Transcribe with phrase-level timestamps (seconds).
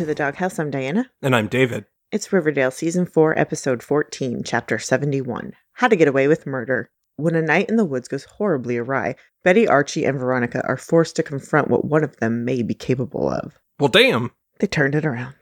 [0.00, 0.58] To the Doghouse.
[0.58, 1.10] I'm Diana.
[1.20, 1.84] And I'm David.
[2.10, 6.90] It's Riverdale Season 4, Episode 14, Chapter 71 How to Get Away with Murder.
[7.16, 11.16] When a night in the woods goes horribly awry, Betty, Archie, and Veronica are forced
[11.16, 13.60] to confront what one of them may be capable of.
[13.78, 14.30] Well, damn.
[14.58, 15.34] They turned it around.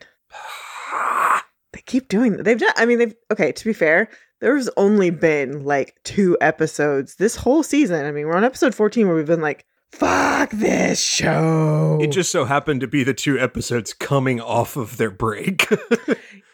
[1.72, 2.42] They keep doing that.
[2.42, 4.08] They've done, I mean, they've, okay, to be fair,
[4.40, 8.04] there's only been like two episodes this whole season.
[8.04, 11.98] I mean, we're on episode 14 where we've been like, fuck this show.
[12.00, 15.66] It just so happened to be the two episodes coming off of their break.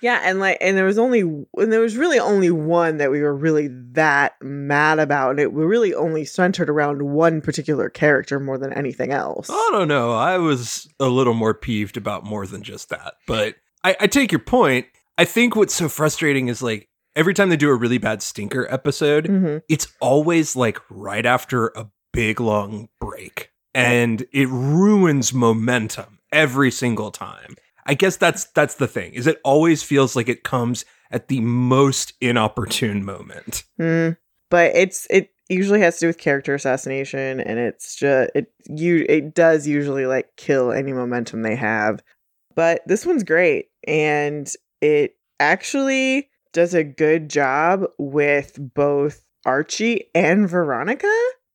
[0.01, 3.23] Yeah, and like, and there was only, and there was really only one that we
[3.23, 8.59] were really that mad about, and it really only centered around one particular character more
[8.59, 9.49] than anything else.
[9.49, 10.13] I don't know.
[10.13, 13.15] I was a little more peeved about more than just that.
[13.27, 14.85] But I, I take your point.
[15.17, 18.67] I think what's so frustrating is like every time they do a really bad stinker
[18.69, 19.63] episode, Mhm.
[19.71, 23.51] it's always like right after a big long break.
[23.75, 27.57] And it ruins momentum every single time.
[27.87, 29.13] I guess that's that's the thing.
[29.13, 33.65] Is it always feels like it comes at the most inopportune moment.
[33.81, 34.17] Mm,
[34.51, 39.05] but it's it usually has to do with character assassination, and it's just it you
[39.09, 42.03] it does usually like kill any momentum they have.
[42.55, 50.49] But this one's great, and it actually does a good job with both Archie and
[50.49, 51.13] Veronica.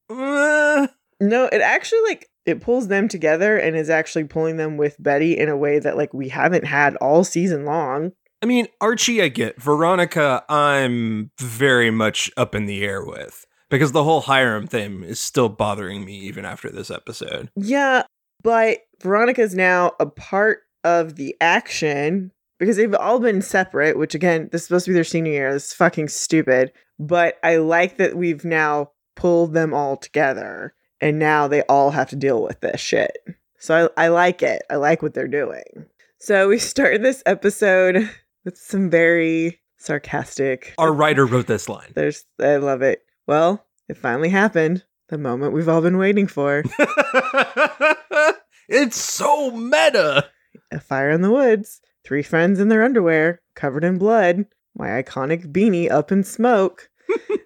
[0.09, 0.87] Uh,
[1.21, 5.37] No, it actually like it pulls them together and is actually pulling them with Betty
[5.37, 8.13] in a way that like we haven't had all season long.
[8.41, 9.61] I mean, Archie, I get.
[9.61, 15.19] Veronica, I'm very much up in the air with because the whole Hiram thing is
[15.19, 17.49] still bothering me even after this episode.
[17.57, 18.03] Yeah,
[18.41, 24.47] but Veronica's now a part of the action because they've all been separate, which again,
[24.53, 25.53] this is supposed to be their senior year.
[25.53, 26.71] This is fucking stupid.
[26.97, 32.09] But I like that we've now pulled them all together and now they all have
[32.09, 33.17] to deal with this shit.
[33.57, 34.63] So I, I like it.
[34.69, 35.85] I like what they're doing.
[36.19, 38.09] So we start this episode
[38.45, 41.91] with some very sarcastic Our writer wrote this line.
[41.95, 43.03] there's I love it.
[43.27, 44.85] Well, it finally happened.
[45.09, 46.63] The moment we've all been waiting for.
[48.69, 50.29] it's so meta.
[50.71, 51.81] A fire in the woods.
[52.05, 54.45] Three friends in their underwear, covered in blood.
[54.77, 56.89] My iconic beanie up in smoke.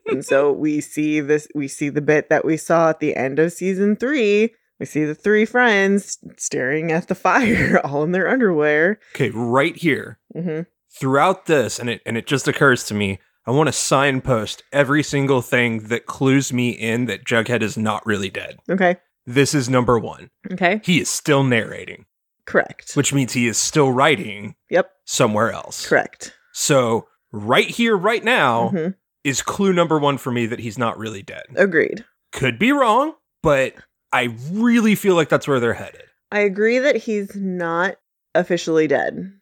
[0.08, 3.40] And so we see this we see the bit that we saw at the end
[3.40, 4.54] of season 3.
[4.80, 9.00] We see the three friends staring at the fire all in their underwear.
[9.16, 10.20] Okay, right here.
[10.36, 10.62] hmm
[11.00, 15.02] Throughout this, and it and it just occurs to me, I want to signpost every
[15.04, 18.58] single thing that clues me in that Jughead is not really dead.
[18.70, 18.98] Okay.
[19.26, 20.30] This is number one.
[20.52, 20.82] Okay.
[20.84, 22.06] He is still narrating,
[22.46, 22.94] Correct.
[22.96, 24.92] which means he is still writing Yep.
[25.06, 25.88] somewhere else.
[25.88, 26.34] Correct.
[26.52, 28.96] So right here, right now, Mhm.
[29.24, 31.44] Is clue number one for me that he's not really dead.
[31.56, 32.06] Agreed.
[32.32, 33.76] Could be wrong, but
[34.12, 36.04] I really feel like that's where they're headed.
[36.32, 37.98] I agree that he's not
[38.36, 39.34] officially dead.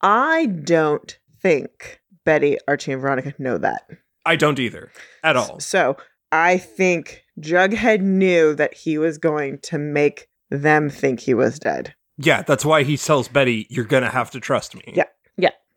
[0.00, 3.82] I don't think Betty, Archie, and Veronica know that.
[4.26, 4.90] I don't either
[5.22, 5.60] at all.
[5.60, 5.96] So
[6.30, 11.94] I think Jughead knew that he was going to make them think he was dead.
[12.18, 15.04] Yeah, that's why he tells Betty, "You're gonna have to trust me." Yeah, yeah.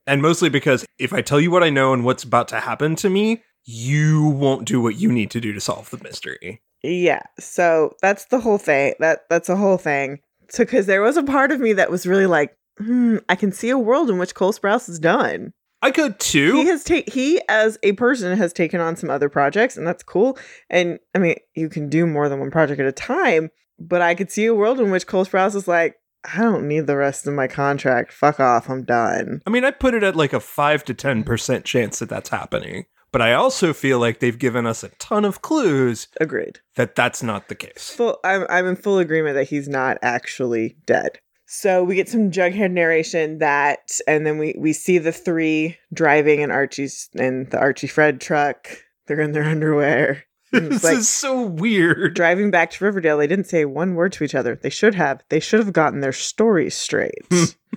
[0.07, 2.95] And mostly because if I tell you what I know and what's about to happen
[2.97, 6.61] to me, you won't do what you need to do to solve the mystery.
[6.83, 7.23] Yeah.
[7.39, 8.93] So that's the whole thing.
[8.99, 10.19] That that's a whole thing.
[10.49, 13.51] So because there was a part of me that was really like, hmm, I can
[13.51, 15.53] see a world in which Cole Sprouse is done.
[15.81, 16.53] I could too.
[16.53, 20.01] he has ta- he as a person has taken on some other projects and that's
[20.01, 20.35] cool
[20.67, 24.15] and i mean you can do more than one project at a time but i
[24.15, 25.95] could see a world in which cole sprouse is like
[26.33, 28.11] i don't need the rest of my contract.
[28.11, 28.69] Fuck off.
[28.69, 29.41] I'm done.
[29.45, 32.85] I mean, I put it at like a 5 to 10% chance that that's happening.
[33.11, 36.59] But I also feel like they've given us a ton of clues agreed.
[36.75, 37.91] that that's not the case.
[37.91, 41.19] full I'm, I'm in full agreement that he's not actually dead.
[41.45, 46.41] So we get some jughead narration that and then we we see the three driving
[46.41, 48.67] in archie's in the archie fred truck.
[49.07, 50.25] They're in their underwear
[50.59, 52.13] this like- is so weird.
[52.15, 54.55] driving back to Riverdale, they didn't say one word to each other.
[54.55, 55.23] They should have.
[55.29, 57.25] They should have gotten their stories straight.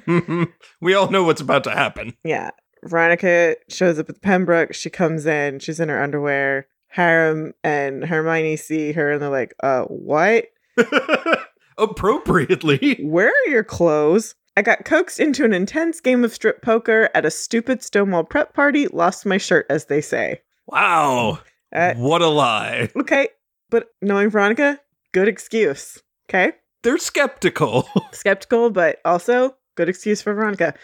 [0.80, 2.14] we all know what's about to happen.
[2.24, 2.50] yeah.
[2.84, 4.72] Veronica shows up at Pembroke.
[4.72, 5.58] She comes in.
[5.58, 6.68] She's in her underwear.
[6.90, 10.46] Hiram and Hermione see her and they're like, uh, what?
[11.78, 12.98] Appropriately.
[13.02, 14.34] Where are your clothes?
[14.56, 18.54] I got coaxed into an intense game of strip poker at a stupid Stonewall prep
[18.54, 18.88] party.
[18.88, 20.40] Lost my shirt, as they say.
[20.66, 21.40] Wow.
[21.74, 22.88] Uh, what a lie.
[22.96, 23.28] okay.
[23.70, 24.80] But knowing Veronica,
[25.12, 26.02] good excuse.
[26.28, 26.52] Okay.
[26.82, 27.88] They're skeptical.
[28.12, 30.74] skeptical, but also good excuse for Veronica.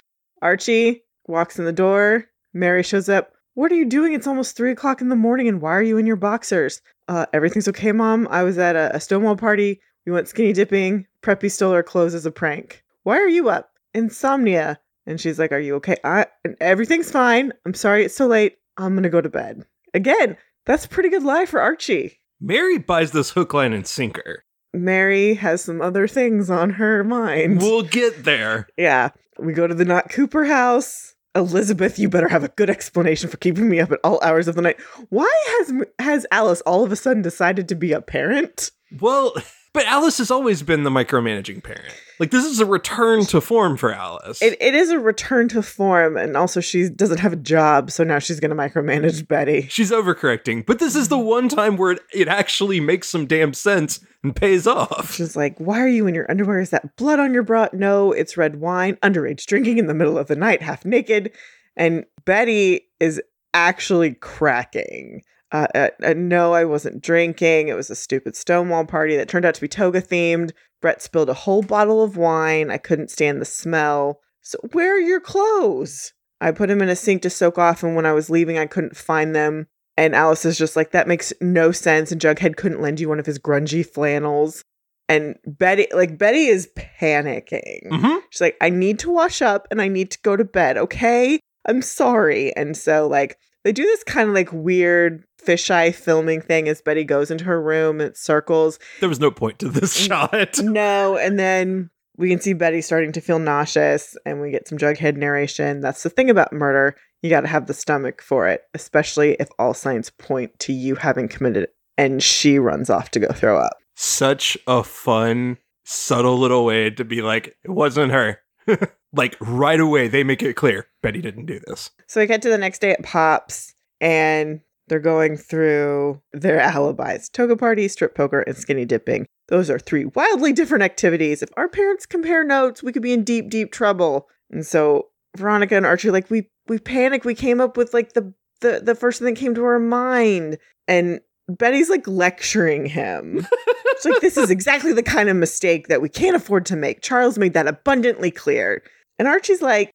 [0.43, 2.27] Archie walks in the door.
[2.53, 3.33] Mary shows up.
[3.55, 4.13] What are you doing?
[4.13, 6.83] It's almost three o'clock in the morning, and why are you in your boxers?
[7.07, 8.27] Uh, everything's okay, mom.
[8.31, 9.81] I was at a, a Stonewall party.
[10.07, 11.07] We went skinny dipping.
[11.23, 12.83] Preppy stole our clothes as a prank.
[13.05, 13.71] Why are you up?
[13.95, 14.79] insomnia.
[15.07, 15.97] And she's like, Are you okay?
[16.05, 16.27] I
[16.61, 17.53] everything's fine.
[17.65, 18.59] I'm sorry it's so late.
[18.77, 19.65] I'm gonna go to bed.
[19.95, 22.21] Again, that's a pretty good lie for Archie.
[22.41, 24.45] Mary buys this hook, line, and sinker.
[24.73, 27.61] Mary has some other things on her mind.
[27.61, 28.69] We'll get there.
[28.77, 29.11] yeah.
[29.39, 31.15] We go to the Not Cooper house.
[31.35, 34.55] Elizabeth, you better have a good explanation for keeping me up at all hours of
[34.55, 34.81] the night.
[35.09, 38.71] Why has has Alice all of a sudden decided to be a parent?
[39.01, 39.35] Well,
[39.75, 41.93] but Alice has always been the micromanaging parent.
[42.19, 44.41] Like this is a return to form for Alice.
[44.41, 48.05] It, it is a return to form, and also she doesn't have a job, so
[48.05, 49.67] now she's going to micromanage Betty.
[49.69, 53.53] She's overcorrecting, but this is the one time where it, it actually makes some damn
[53.53, 55.13] sense and pays off.
[55.13, 56.61] She's like, "Why are you in your underwear?
[56.61, 57.69] Is that blood on your bra?
[57.73, 58.97] No, it's red wine.
[59.03, 61.33] Underage drinking in the middle of the night, half naked."
[61.77, 63.21] And Betty is
[63.53, 65.23] actually cracking.
[65.55, 67.69] Uh, uh, uh, no, I wasn't drinking.
[67.69, 70.51] It was a stupid Stonewall party that turned out to be toga themed.
[70.83, 72.73] Brett spilled a whole bottle of wine.
[72.73, 74.19] I couldn't stand the smell.
[74.43, 76.13] So, where are your clothes?
[76.41, 78.67] I put them in a sink to soak off, and when I was leaving, I
[78.67, 79.69] couldn't find them.
[79.97, 82.11] And Alice is just like, that makes no sense.
[82.11, 84.65] And Jughead couldn't lend you one of his grungy flannels.
[85.09, 87.87] And Betty, like, Betty is panicking.
[87.93, 88.23] Mhm.
[88.31, 91.39] She's like, I need to wash up and I need to go to bed, okay?
[91.65, 92.55] I'm sorry.
[92.57, 97.05] And so, like, they do this kind of like weird fisheye filming thing as Betty
[97.05, 98.79] goes into her room and it circles.
[99.01, 100.59] There was no point to this shot.
[100.63, 104.79] No, and then we can see Betty starting to feel nauseous and we get some
[104.79, 105.81] Jughead narration.
[105.81, 106.97] That's the thing about murder.
[107.23, 110.95] You got to have the stomach for it, especially if all signs point to you
[110.95, 111.75] having committed it.
[111.97, 113.77] And she runs off to go throw up.
[113.95, 118.41] Such a fun, subtle little way to be like, it wasn't her.
[119.13, 121.91] like right away, they make it clear Betty didn't do this.
[122.07, 127.29] So we get to the next day at Pops and they're going through their alibis
[127.29, 129.27] toga party, strip poker, and skinny dipping.
[129.49, 131.43] Those are three wildly different activities.
[131.43, 134.29] If our parents compare notes, we could be in deep, deep trouble.
[134.51, 137.25] And so Veronica and Archie, like, we we panicked.
[137.25, 140.59] We came up with like the the, the first thing that came to our mind.
[140.89, 143.47] And Betty's like lecturing him.
[143.97, 147.01] It's like this is exactly the kind of mistake that we can't afford to make.
[147.01, 148.83] Charles made that abundantly clear.
[149.21, 149.93] And Archie's like, "Mm,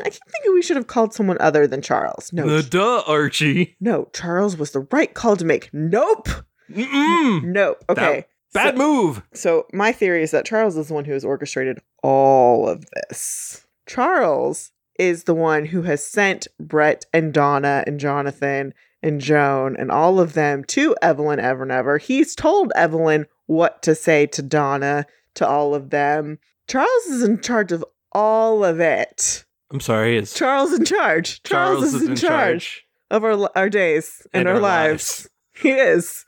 [0.00, 2.32] I keep thinking we should have called someone other than Charles.
[2.32, 3.76] No, The duh, Archie.
[3.80, 5.70] no, Charles was the right call to make.
[5.72, 6.28] Nope.
[6.70, 7.44] Mm-mm.
[7.44, 7.84] Nope.
[7.88, 8.26] Okay.
[8.52, 9.22] Bad so, move.
[9.34, 13.66] so my theory is that Charles is the one who has orchestrated all of this.
[13.86, 19.90] Charles is the one who has sent Brett and Donna and Jonathan and Joan and
[19.90, 22.00] all of them to Evelyn Evernever.
[22.00, 25.04] He's told Evelyn what to say to Donna,
[25.34, 26.38] to all of them.
[26.68, 29.44] Charles is in charge of all of it.
[29.74, 30.16] I'm sorry.
[30.16, 31.42] It's Charles in charge.
[31.42, 35.28] Charles, is, in, charge, of our our days and, our, lives.
[35.52, 36.24] He is.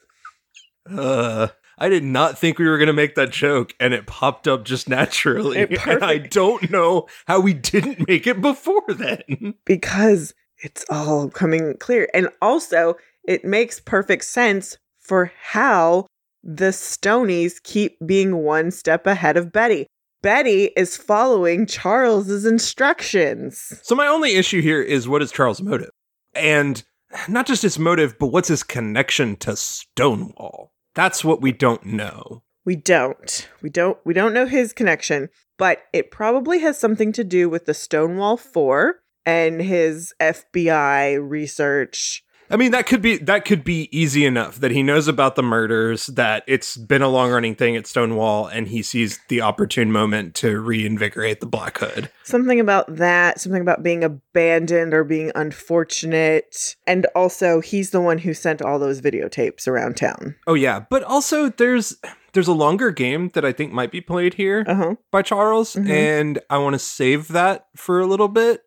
[0.84, 1.46] Uh,
[1.78, 4.64] I did not think we were going to make that joke, and it popped up
[4.64, 5.78] just naturally.
[5.87, 9.54] And I don't know how we didn't make it before then.
[9.64, 12.09] because it's all coming clear.
[12.12, 12.97] And also,
[13.28, 16.06] it makes perfect sense for how
[16.42, 19.87] the Stonies keep being one step ahead of Betty.
[20.26, 23.78] Betty is following Charles's instructions.
[23.85, 25.92] So, my only issue here is what is Charles' motive?
[26.35, 26.83] And
[27.28, 30.73] not just his motive, but what's his connection to Stonewall?
[30.97, 32.42] That's what we don't know.
[32.64, 33.49] We don't.
[33.62, 35.28] We don't we don't know his connection,
[35.59, 42.25] but it probably has something to do with the Stonewall 4 and his FBI research.
[42.50, 45.42] I mean, that could be that could be easy enough that he knows about the
[45.42, 49.90] murders, that it's been a long running thing at Stonewall, and he sees the opportune
[49.90, 52.10] moment to reinvigorate the Black Hood.
[52.24, 56.76] Something about that, something about being abandoned or being unfortunate.
[56.86, 60.36] And also, he's the one who sent all those videotapes around town.
[60.46, 61.96] Oh yeah, but also there's
[62.32, 64.94] there's a longer game that I think might be played here Uh huh.
[65.10, 65.88] by Charles, Mhm.
[65.90, 68.60] and I want to save that for a little bit.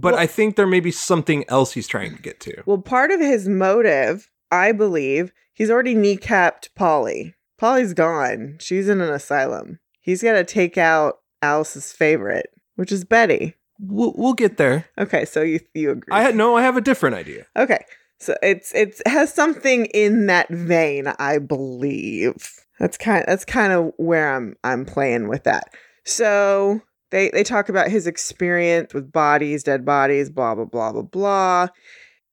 [0.00, 2.62] But Well- I think there may be something else he's trying to get to.
[2.66, 7.34] Well, part of his motive, I believe, he's already kneecapped Polly.
[7.58, 8.56] Polly's gone.
[8.60, 9.80] She's in an asylum.
[10.00, 13.54] He's got to take out Alice's favorite, which is Betty.
[13.80, 14.86] We'll, we'll get there.
[14.98, 16.12] Okay, so you you agree?
[16.12, 17.46] I had no, I have a different idea.
[17.56, 17.84] Okay.
[18.18, 22.34] So it's it's it has something in that vein, I believe.
[22.80, 25.68] That's kind that's kind of where I'm I'm playing with that.
[26.04, 31.02] So they they talk about his experience with bodies, dead bodies, blah blah blah blah
[31.02, 31.68] blah.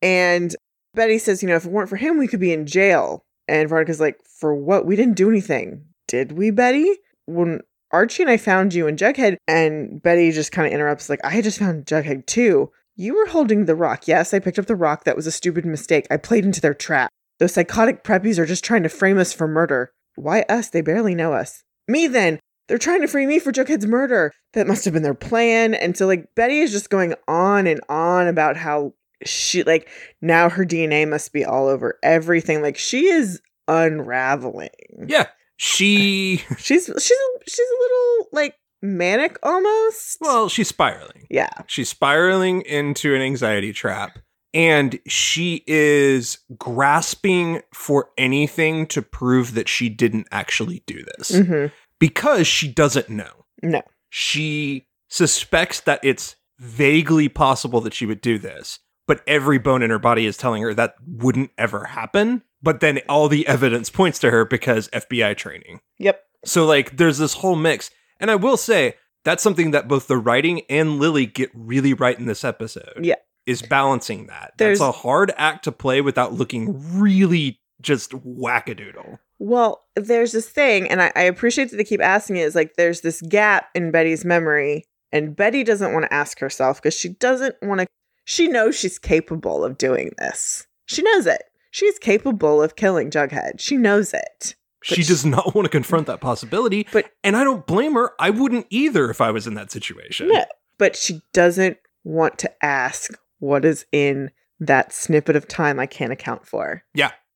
[0.01, 0.55] And
[0.93, 3.25] Betty says, you know, if it weren't for him, we could be in jail.
[3.47, 4.85] And Veronica's like, for what?
[4.85, 5.85] We didn't do anything.
[6.07, 6.89] Did we, Betty?
[7.25, 11.19] When Archie and I found you in Jughead, and Betty just kind of interrupts, like,
[11.23, 12.71] I had just found Jughead too.
[12.95, 14.07] You were holding the rock.
[14.07, 15.03] Yes, I picked up the rock.
[15.03, 16.07] That was a stupid mistake.
[16.09, 17.09] I played into their trap.
[17.39, 19.91] Those psychotic preppies are just trying to frame us for murder.
[20.15, 20.69] Why us?
[20.69, 21.63] They barely know us.
[21.87, 22.39] Me then.
[22.67, 24.31] They're trying to free me for Jughead's murder.
[24.53, 25.73] That must have been their plan.
[25.73, 28.93] And so like Betty is just going on and on about how
[29.23, 29.89] she like
[30.21, 32.61] now her DNA must be all over everything.
[32.61, 34.69] Like she is unraveling.
[35.07, 35.27] Yeah.
[35.57, 40.17] She She's she's a, she's a little like manic almost.
[40.21, 41.27] well, she's spiraling.
[41.29, 41.49] yeah.
[41.67, 44.19] She's spiraling into an anxiety trap
[44.53, 51.65] and she is grasping for anything to prove that she didn't actually do this hmm
[51.99, 53.45] because she doesn't know.
[53.61, 53.81] No.
[54.09, 59.89] She suspects that it's vaguely possible that she would do this, but every bone in
[59.89, 62.43] her body is telling her that wouldn't ever happen.
[62.61, 65.81] But then all the evidence points to her because FBI training.
[65.99, 66.21] Yep.
[66.45, 67.91] So like there's this whole mix.
[68.19, 72.17] And I will say that's something that both the writing and Lili get really right
[72.17, 72.99] in this episode.
[73.01, 73.15] Yeah.
[73.45, 74.53] Is balancing that.
[74.57, 79.19] There's- that's a hard act to play without looking really just wackadoodle.
[79.39, 82.75] Well, there's this thing, and I, I appreciate that they keep asking it, is like
[82.75, 87.09] there's this gap in Betty's memory, and Betty doesn't want to ask herself because she
[87.09, 87.87] doesn't want to.
[88.23, 90.65] She knows she's capable of doing this.
[90.85, 91.43] She knows it.
[91.71, 93.59] She's capable of killing Jughead.
[93.59, 94.55] She knows it.
[94.81, 96.87] She sh- does not want to confront that possibility.
[96.93, 98.11] But- and I don't blame her.
[98.19, 100.29] I wouldn't either if I was in that situation.
[100.29, 100.45] No.
[100.77, 106.13] But she doesn't want to ask what is in that snippet of time I can't
[106.13, 106.83] account for.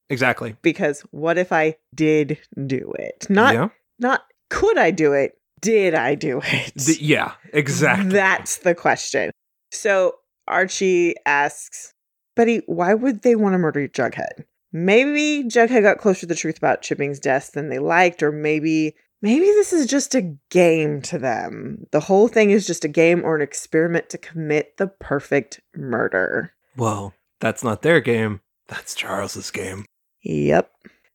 [0.10, 0.56] Exactly.
[0.62, 3.28] Because what if I did do it?
[3.30, 3.70] Not yeah.
[4.00, 5.34] not could I do it?
[5.62, 6.74] Did I do it?
[6.78, 7.34] Th- yeah.
[7.54, 8.10] Exactly.
[8.10, 9.32] That's the question.
[9.72, 10.16] So
[10.48, 11.94] Archie asks,
[12.36, 14.46] Betty, why would they want to murder Jughead?
[14.72, 18.96] Maybe Jughead got closer to the truth about Chipping's death than they liked, or maybe
[19.22, 21.86] maybe this is just a game to them.
[21.92, 26.54] The whole thing is just a game or an experiment to commit the perfect murder.
[26.78, 28.42] well, that's not their game.
[28.68, 29.86] That's Charles's game.
[30.24, 30.72] Yep.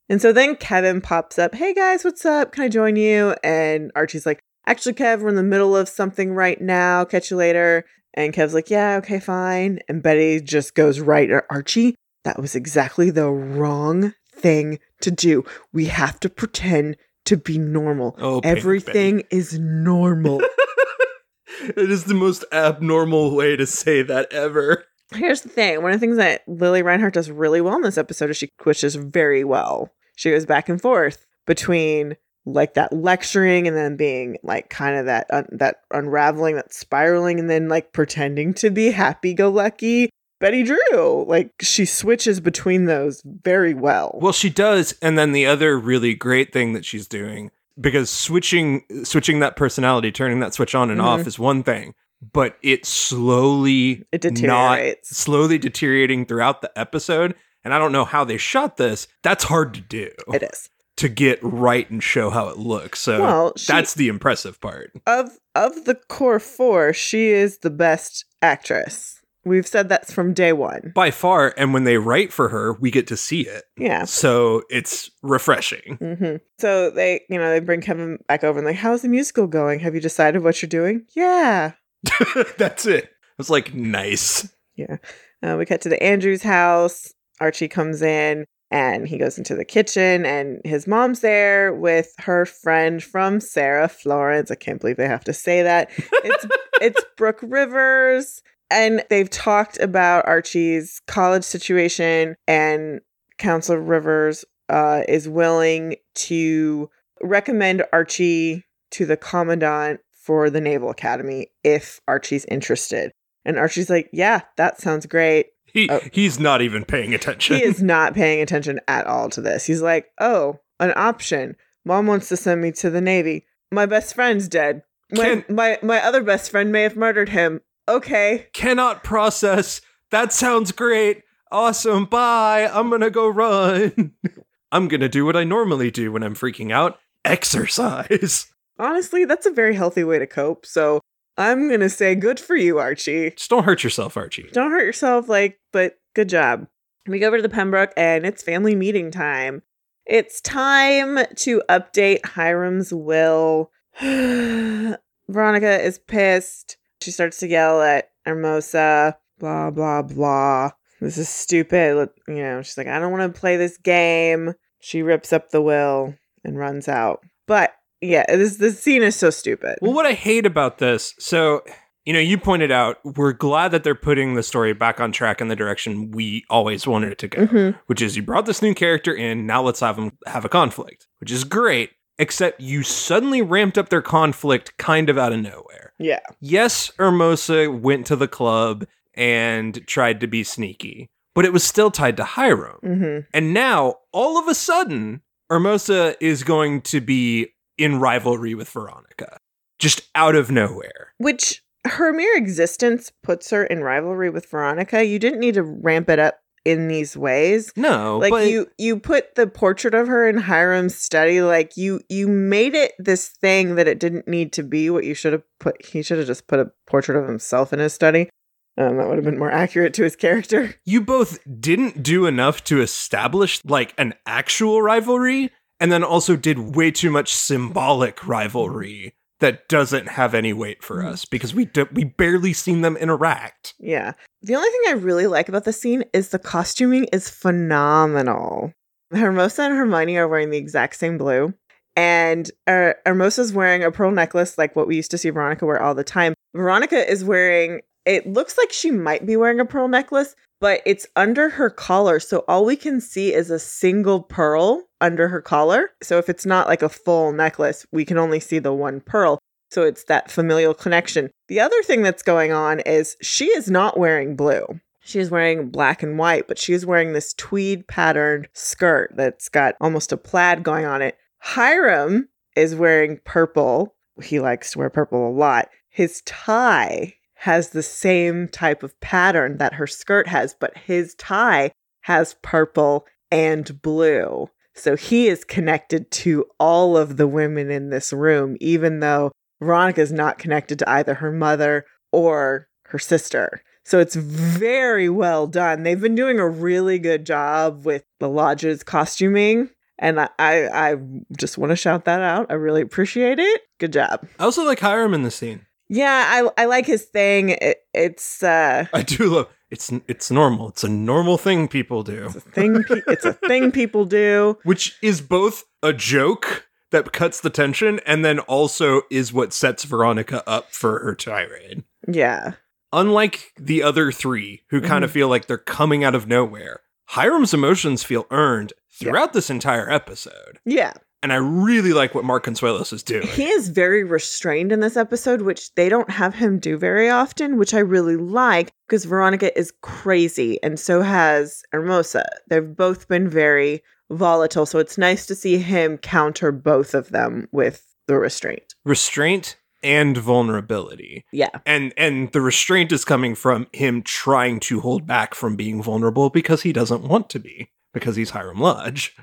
[0.09, 2.53] And so then Kevin pops up, Hey guys, what's up?
[2.53, 3.35] Can I join you?
[3.43, 7.05] And Archie's like, Actually, Kev, we're in the middle of something right now.
[7.05, 7.85] Catch you later.
[8.15, 9.81] And Kev's like, Yeah, okay, fine.
[9.89, 11.95] And Betty just goes right, at Archie,
[12.25, 15.45] that was exactly the wrong thing to do.
[15.73, 16.97] We have to pretend
[17.27, 18.17] to be normal.
[18.19, 20.41] Oh, Everything is normal.
[21.63, 24.85] it is the most abnormal way to say that ever.
[25.13, 25.83] Here's the thing.
[25.83, 28.49] One of the things that Lili Reinhart does really well in this episode is she
[28.63, 29.91] switches very well.
[30.17, 35.07] She goes back and forth between like that lecturing and then being like kind of
[35.07, 41.25] that un- that unraveling, that spiraling, and then like pretending to be happy-go-lucky Betty Drew.
[41.27, 44.19] Like she switches between those very well.
[44.21, 48.85] Well, she does, and then the other really great thing that she's doing because switching
[49.05, 51.05] switching that personality, turning that switch on and Mhm.
[51.05, 51.95] off is one thing,
[52.33, 55.17] but it slowly it not deteriorates.
[55.17, 57.35] slowly deteriorating throughout the episode.
[57.65, 59.09] And I don't know how they shot this.
[59.23, 60.69] That's hard to do It is.
[60.99, 63.01] to get right and show how it looks.
[63.01, 64.93] So Well, she- that's the impressive part.
[65.07, 69.21] Of of the core four, she is the best actress.
[69.47, 70.93] We've said that's from day one.
[70.95, 73.65] By far, and when they write for her, we get to see it.
[73.77, 74.05] Yeah.
[74.07, 75.97] So it's refreshing.
[76.01, 79.47] hmm So they, you know, they bring Kevin back over and like, how's the musical
[79.47, 79.81] going?
[79.81, 81.05] Have you decided what you're doing?
[81.15, 81.73] Yeah.
[82.59, 83.11] That's it.
[83.39, 84.49] It's like nice.
[84.77, 84.97] Yeah.
[85.43, 87.13] Uh, we cut to the Andrews house.
[87.41, 92.47] Archie comes in and he goes into the kitchen and his mom's there with her
[92.47, 94.51] friend from Sarah Florence.
[94.51, 95.91] I can't believe they have to say that.
[95.97, 96.47] It's
[96.81, 98.43] it's Brooke Rivers.
[98.71, 103.01] And they've talked about Archie's college situation and
[103.39, 106.91] Counselor Rivers uh, is willing to
[107.23, 113.13] recommend Archie to the commandant for the Naval Academy if Archie's interested.
[113.45, 115.49] And Archie's like, yeah, that sounds great.
[115.67, 116.01] He Oh.
[116.13, 117.57] he's not even paying attention.
[117.57, 119.67] He is not paying attention at all to this.
[119.67, 121.57] He's like, oh, an option.
[121.85, 123.45] Mom wants to send me to the Navy.
[123.71, 124.83] My best friend's dead.
[125.13, 127.61] My, Can- my, my other best friend may have murdered him.
[127.89, 128.47] Okay.
[128.55, 129.81] Cannot process.
[130.11, 131.23] That sounds great.
[131.53, 132.07] Awesome.
[132.07, 132.71] Bye.
[132.73, 134.13] I'm gonna go run.
[134.73, 136.99] I'm gonna do what I normally do when I'm freaking out.
[137.25, 138.47] Exercise.
[138.79, 140.67] Honestly, that's a very healthy way to cope.
[140.67, 141.01] So
[141.37, 143.31] I'm going to say good for you, Archie.
[143.31, 144.49] Just don't hurt yourself, Archie.
[144.53, 146.67] Don't hurt yourself, like, but good job.
[147.07, 149.63] We go over to the Pembroke and it's family meeting time.
[150.07, 153.71] It's time to update Hiram's will.
[154.01, 156.77] Veronica is pissed.
[157.01, 160.71] She starts to yell at Hermosa, blah, blah, blah.
[161.01, 162.09] This is stupid.
[162.29, 164.55] You know, she's like, I don't want to play this game.
[164.81, 166.15] She rips up the will
[166.45, 167.21] and runs out.
[167.47, 169.79] But yeah, this this scene is so stupid.
[169.81, 171.63] Well, what I hate about this, so
[172.05, 175.41] you know, you pointed out we're glad that they're putting the story back on track
[175.41, 177.79] in the direction we always wanted it to go, Mhm.
[177.87, 181.07] which is you brought this new character in, now let's have them have a conflict,
[181.21, 181.91] which is great.
[182.17, 185.93] except you suddenly ramped up their conflict kind of out of nowhere.
[185.99, 186.21] Yeah.
[186.41, 191.91] Yes, Hermosa went to the club and tried to be sneaky, but it was still
[191.91, 192.79] tied to Hiram.
[192.85, 198.69] hmm And now, all of a sudden, Hermosa is going to be in rivalry with
[198.71, 199.39] Veronica,
[199.79, 201.13] just out of nowhere.
[201.19, 205.05] Which her mere existence puts her in rivalry with Veronica.
[205.05, 207.73] You didn't need to ramp it up in these ways.
[207.77, 212.01] No, like but you you put the portrait of her in Hiram's study like you
[212.09, 215.43] you made it this thing that it didn't need to be what you should have
[215.61, 218.31] put he should have just put a portrait of himself in his study.
[218.77, 220.75] Um, that would have been more accurate to his character.
[220.85, 226.77] you both didn't do enough to establish like an actual rivalry, and then also did
[226.77, 231.09] way too much symbolic rivalry that doesn't have any weight for Mhm.
[231.09, 233.75] us because we do, we barely seen them interact.
[233.79, 234.13] Yeah.
[234.43, 238.73] The only thing I really like about the scene is the costuming is phenomenal.
[239.13, 241.55] Hermosa and Hermione are wearing the exact same blue.
[241.97, 245.81] And uh, Hermosa's wearing a pearl necklace like what we used to see Veronica wear
[245.81, 246.35] all the time.
[246.55, 251.07] Veronica is wearing, it looks like she might be wearing a pearl necklace, but it's
[251.15, 252.19] under her collar.
[252.19, 255.91] So all we can see is a single pearl under her collar.
[256.03, 259.39] So if it's not like a full necklace, we can only see the one pearl.
[259.71, 261.31] So it's that familial connection.
[261.49, 264.65] The other thing that's going on is she is not wearing blue.
[265.01, 269.51] She is wearing black and white, but she is wearing this tweed patterned skirt that's
[269.51, 271.19] got almost a plaid going on it.
[271.41, 273.97] Hiram is wearing purple.
[274.23, 275.69] He likes to wear purple a lot.
[275.91, 281.71] His tie has the same type of pattern that her skirt has, but his tie
[282.01, 284.49] has purple and blue.
[284.73, 290.01] So he is connected to all of the women in this room, even though Veronica
[290.01, 293.61] is not connected to either her mother or her sister.
[293.85, 295.83] So it's very well done.
[295.83, 299.69] They've been doing a really good job with the lodge's costuming.
[299.99, 300.97] And I, I, I
[301.37, 302.47] just want to shout that out.
[302.49, 303.61] I really appreciate it.
[303.79, 304.27] Good job.
[304.39, 305.67] I also like Hiram in the scene.
[305.89, 307.51] Yeah, I, I like his thing.
[307.51, 310.69] It, it's uh, I do love it's it's normal.
[310.69, 312.27] It's a normal thing people do.
[312.27, 312.85] it's a thing.
[312.85, 314.59] pe- it's a thing people do.
[314.65, 319.85] which is both a joke that cuts the tension and then also is what sets
[319.85, 321.83] Veronica up for her tirade.
[322.07, 322.53] Yeah,
[322.95, 327.53] Unlike the other three, who kind of feel like they're coming out of nowhere, Hiram's
[327.53, 330.61] emotions feel earned throughout this entire episode.
[330.65, 330.93] yeah.
[331.25, 333.27] And I really like what Mark Consuelos is doing.
[333.29, 337.57] He is very restrained in this episode, which they don't have him do very often,
[337.57, 342.27] which I really like because Veronica is crazy and so has Hermosa.
[342.51, 344.67] They've both been very volatile.
[344.67, 348.75] So it's nice to see him counter both of them with the restraint.
[348.85, 351.25] Restraint and vulnerability.
[351.33, 351.49] Yeah.
[351.65, 356.29] And and the restraint is coming from him trying to hold back from being vulnerable
[356.29, 359.17] because he doesn't want to be, because he's Hiram Lodge.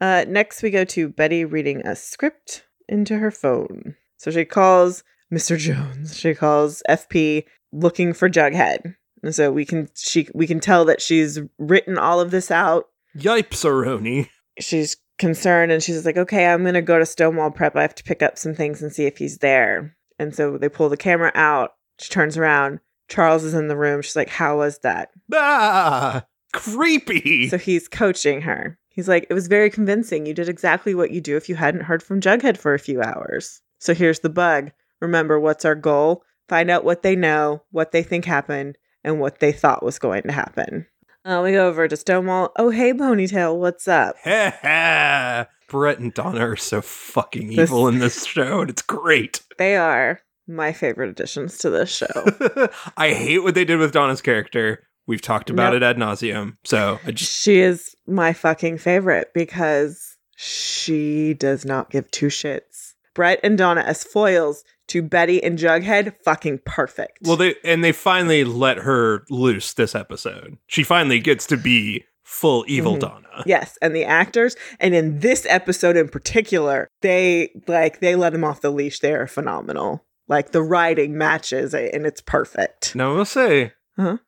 [0.00, 3.96] Uh, next, we go to Betty reading a script into her phone.
[4.18, 5.58] So she calls Mr.
[5.58, 6.16] Jones.
[6.18, 8.94] She calls FP looking for Jughead.
[9.22, 12.84] And so we can she we can tell that she's written all of this out.
[13.16, 14.28] Yipes, Aroni.
[14.60, 17.74] She's concerned and she's like, "Okay, I'm gonna go to Stonewall Prep.
[17.76, 20.68] I have to pick up some things and see if he's there." And so they
[20.68, 21.72] pull the camera out.
[21.98, 22.80] She turns around.
[23.08, 24.02] Charles is in the room.
[24.02, 27.48] She's like, "How was that?" Ah, creepy.
[27.48, 28.78] So he's coaching her.
[28.96, 30.26] He's like, it was very convincing.
[30.26, 33.00] You did exactly what you do if you hadn't heard from Jughead for a few
[33.02, 33.60] hours.
[33.78, 34.72] So here's the bug.
[35.00, 36.22] Remember, what's our goal?
[36.48, 40.22] Find out what they know, what they think happened, and what they thought was going
[40.24, 40.86] to happen.
[41.26, 42.52] Uh, we go over to Stonewall.
[42.56, 44.16] Oh, hey, Ponytail, what's up?
[45.68, 49.42] Brett and Donna are so fucking This- evil in this show, and it's great.
[49.58, 52.68] They are my favorite additions to this show.
[52.96, 54.84] I hate what they did with Donna's character.
[55.06, 55.82] We've talked about Nope.
[55.82, 56.56] it ad nauseum.
[56.64, 62.94] So I just she is my fucking favorite because she does not give two shits.
[63.14, 67.18] Brett and Donna as foils to Betty and Jughead, fucking perfect.
[67.22, 70.58] well they and they finally let her loose this episode.
[70.66, 73.00] She finally gets to be full evil Mhm.
[73.00, 73.42] Donna.
[73.46, 78.44] Yes, and the actors, and in this episode in particular, they like they let him
[78.44, 78.98] off the leash.
[79.00, 80.04] They are phenomenal.
[80.28, 82.94] Like the writing matches, and it's perfect.
[82.96, 84.18] Now I will say, Huh?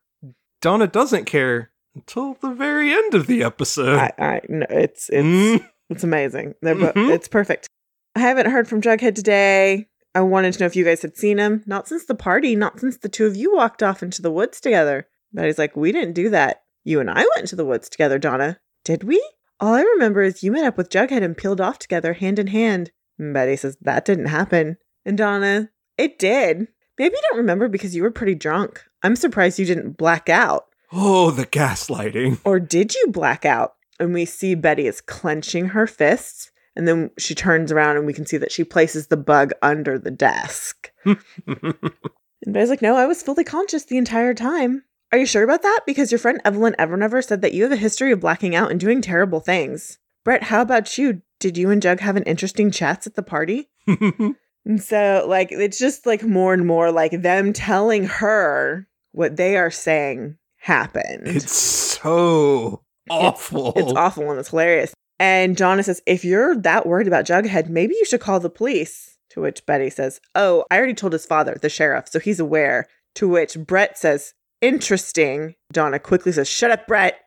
[0.61, 3.97] Donna doesn't care until the very end of the episode.
[3.97, 5.25] I, I no, it's it's
[5.63, 5.69] Mm.
[5.89, 6.55] it's amazing.
[6.61, 7.11] Bo- Mhm.
[7.13, 7.67] It's perfect.
[8.15, 9.87] I haven't heard from Jughead today.
[10.15, 11.63] I wanted to know if you guys had seen him.
[11.65, 12.55] Not since the party.
[12.55, 15.07] Not since the two of you walked off into the woods together.
[15.31, 16.63] Betty's like, we didn't do that.
[16.83, 18.59] You and I went into the woods together, Donna.
[18.83, 19.23] Did we?
[19.59, 22.47] All I remember is you met up with Jughead and peeled off together, hand in
[22.47, 22.91] hand.
[23.19, 24.77] And Betty says that didn't happen.
[25.05, 26.67] And Donna, it did.
[26.97, 28.83] Maybe you don't remember because you were pretty drunk.
[29.03, 30.65] I'm surprised you didn't black out.
[30.91, 32.39] Oh, the gaslighting.
[32.43, 33.75] Or did you black out?
[33.99, 38.13] And we see Betty is clenching her fists And then she turns around and we
[38.13, 40.91] can see that she places the bug under the desk.
[42.45, 44.83] And Betty's like, No, I was fully conscious the entire time.
[45.11, 45.81] Are you sure about that?
[45.85, 48.79] Because your friend Evelyn Evernever said that you have a history of blacking out and
[48.79, 49.99] doing terrible things.
[50.23, 51.21] Brett, how about you?
[51.39, 53.69] Did you and Jug have an interesting chats at the party?
[54.65, 59.57] And so, like, it's just like more and more like them telling her what they
[59.57, 61.27] are saying happened.
[61.27, 63.73] it's so awful.
[63.75, 64.93] It's awful and it's hilarious.
[65.19, 69.17] And Donna says, if you're that worried about Jughead, maybe you should call the police.
[69.31, 72.87] To which Betty says, Oh, I already told his father, the sheriff, so he's aware.
[73.15, 75.55] To which Brett says, Interesting.
[75.71, 77.19] Donna quickly says, Shut up, Brett.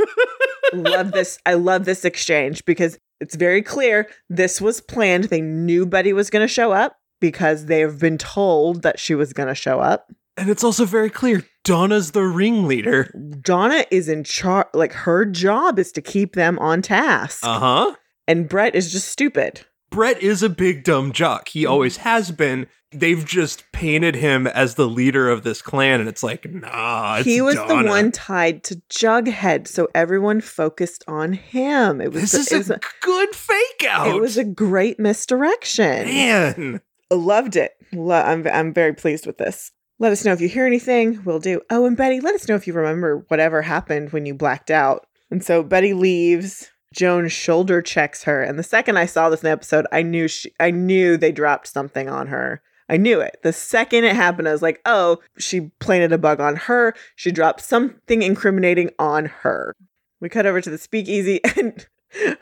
[0.72, 1.38] love this.
[1.44, 5.24] I love this exchange because it's very clear this was planned.
[5.24, 9.32] They knew Betty was going to show up because they've been told that she was
[9.32, 10.10] going to show up.
[10.36, 13.10] And it's also very clear Donna's the ringleader.
[13.40, 14.66] Donna is in charge.
[14.74, 17.40] Like her job is to keep them on task.
[17.44, 17.94] Uh huh.
[18.26, 19.60] and Brett is just stupid.
[19.90, 21.48] Brett is a big dumb jock.
[21.48, 22.66] He always has been.
[22.90, 27.16] They've just painted him as the leader of this clan, and it's like, nah.
[27.18, 27.82] It's he was Donna.
[27.84, 32.00] the one tied to Jughead, so everyone focused on him.
[32.00, 34.08] It was, This it, is was a good fake out.
[34.08, 36.06] it was a great misdirection.
[36.06, 36.80] man.
[37.10, 37.72] Loved it.
[37.92, 39.70] Lo- I'm I'm very pleased with this.
[39.98, 41.22] Let us know if you hear anything.
[41.24, 41.60] We'll do.
[41.70, 45.06] Oh, and Betty, let us know if you remember whatever happened when you blacked out.
[45.30, 46.70] And so Betty leaves.
[46.92, 50.28] Joan shoulder checks her, and the second I saw this in the episode, I knew
[50.28, 52.62] she, I knew they dropped something on her.
[52.88, 53.40] I knew it.
[53.42, 56.94] The second it happened, I was like, oh, she planted a bug on her.
[57.16, 59.74] She dropped something incriminating on her.
[60.20, 61.84] We cut over to the speakeasy, and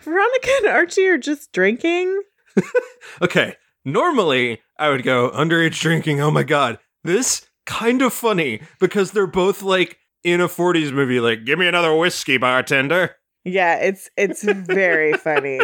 [0.00, 2.22] Veronica and Archie are just drinking.
[3.20, 3.56] Okay.
[3.84, 6.20] Normally, I would go underage drinking.
[6.20, 6.78] Oh my god.
[7.04, 11.66] This kind of funny because they're both like in a 40s movie, like, give me
[11.66, 13.16] another whiskey, bartender.
[13.44, 15.58] Yeah, it's it's very funny.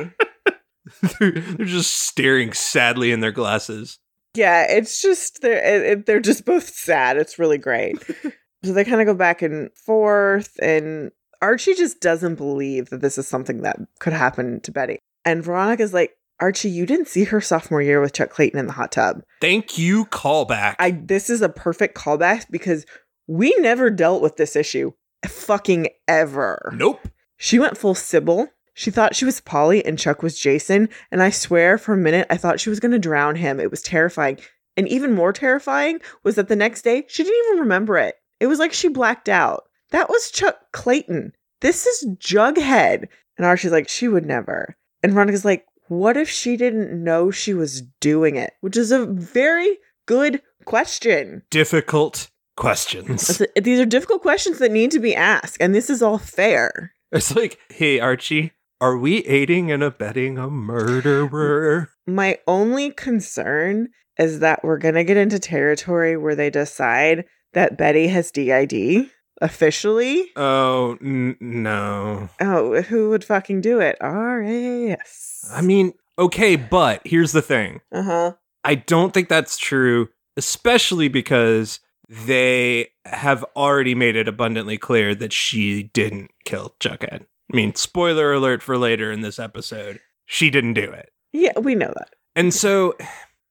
[1.20, 3.98] they're, they're just staring sadly in their glasses.
[4.35, 7.16] Yeah, it's just they're it, it- they're just both sad.
[7.16, 7.96] It's really great.
[8.64, 13.16] so they kind of go back and forth, and Archie just doesn't believe that this
[13.18, 14.98] is something that could happen to Betty.
[15.24, 18.72] And Veronica's like, Archie, you didn't see her sophomore year with Chuck Clayton in the
[18.72, 19.22] hot tub.
[19.40, 20.77] Thank you, callback.
[20.79, 22.87] I this is a perfect callback because
[23.27, 24.92] we never dealt with this issue
[25.27, 26.72] fucking ever.
[26.74, 27.09] nope.
[27.37, 28.48] She went full Sybil.
[28.74, 30.88] She thought she was Polly and Chuck was Jason.
[31.11, 33.61] And I swear for a minute, I thought she was going to drown him.
[33.61, 34.38] It was terrifying.
[34.77, 38.16] And even more terrifying was that the next day, she didn't even remember it.
[38.40, 39.64] It was like she blacked out.
[39.90, 41.33] That was Chuck Clayton.
[41.61, 43.07] This is Jughead.
[43.37, 44.77] And Archie's like, she would never.
[45.03, 48.53] And Veronica's like, what if she didn't know she was doing it?
[48.61, 51.42] Which is a very good question.
[51.51, 53.42] Difficult questions.
[53.61, 55.57] These are difficult questions that need to be asked.
[55.61, 56.92] And this is all fair.
[57.11, 61.90] It's like, hey, Archie, are we aiding and abetting a murderer?
[62.07, 67.24] My only concern is that we're going to get into territory where they decide
[67.55, 70.31] that Betty has DID officially.
[70.37, 72.29] Oh, n- no.
[72.40, 73.96] Oh, who would fucking do it?
[74.01, 75.48] RAS.
[75.53, 77.81] I mean, okay, but here's the thing.
[77.92, 78.33] uh huh.
[78.64, 85.33] I don't think that's true, especially because they have already made it abundantly clear that
[85.33, 87.22] she didn't kill Jughead.
[87.53, 91.11] I mean, spoiler alert for later in this episode, she didn't do it.
[91.33, 92.14] Yeah, we know that.
[92.37, 92.94] And so,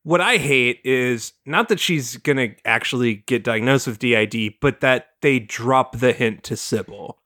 [0.08, 4.80] what I hate is not that she's going to actually get diagnosed with DID, but
[4.80, 7.20] that they drop the hint to Sybil.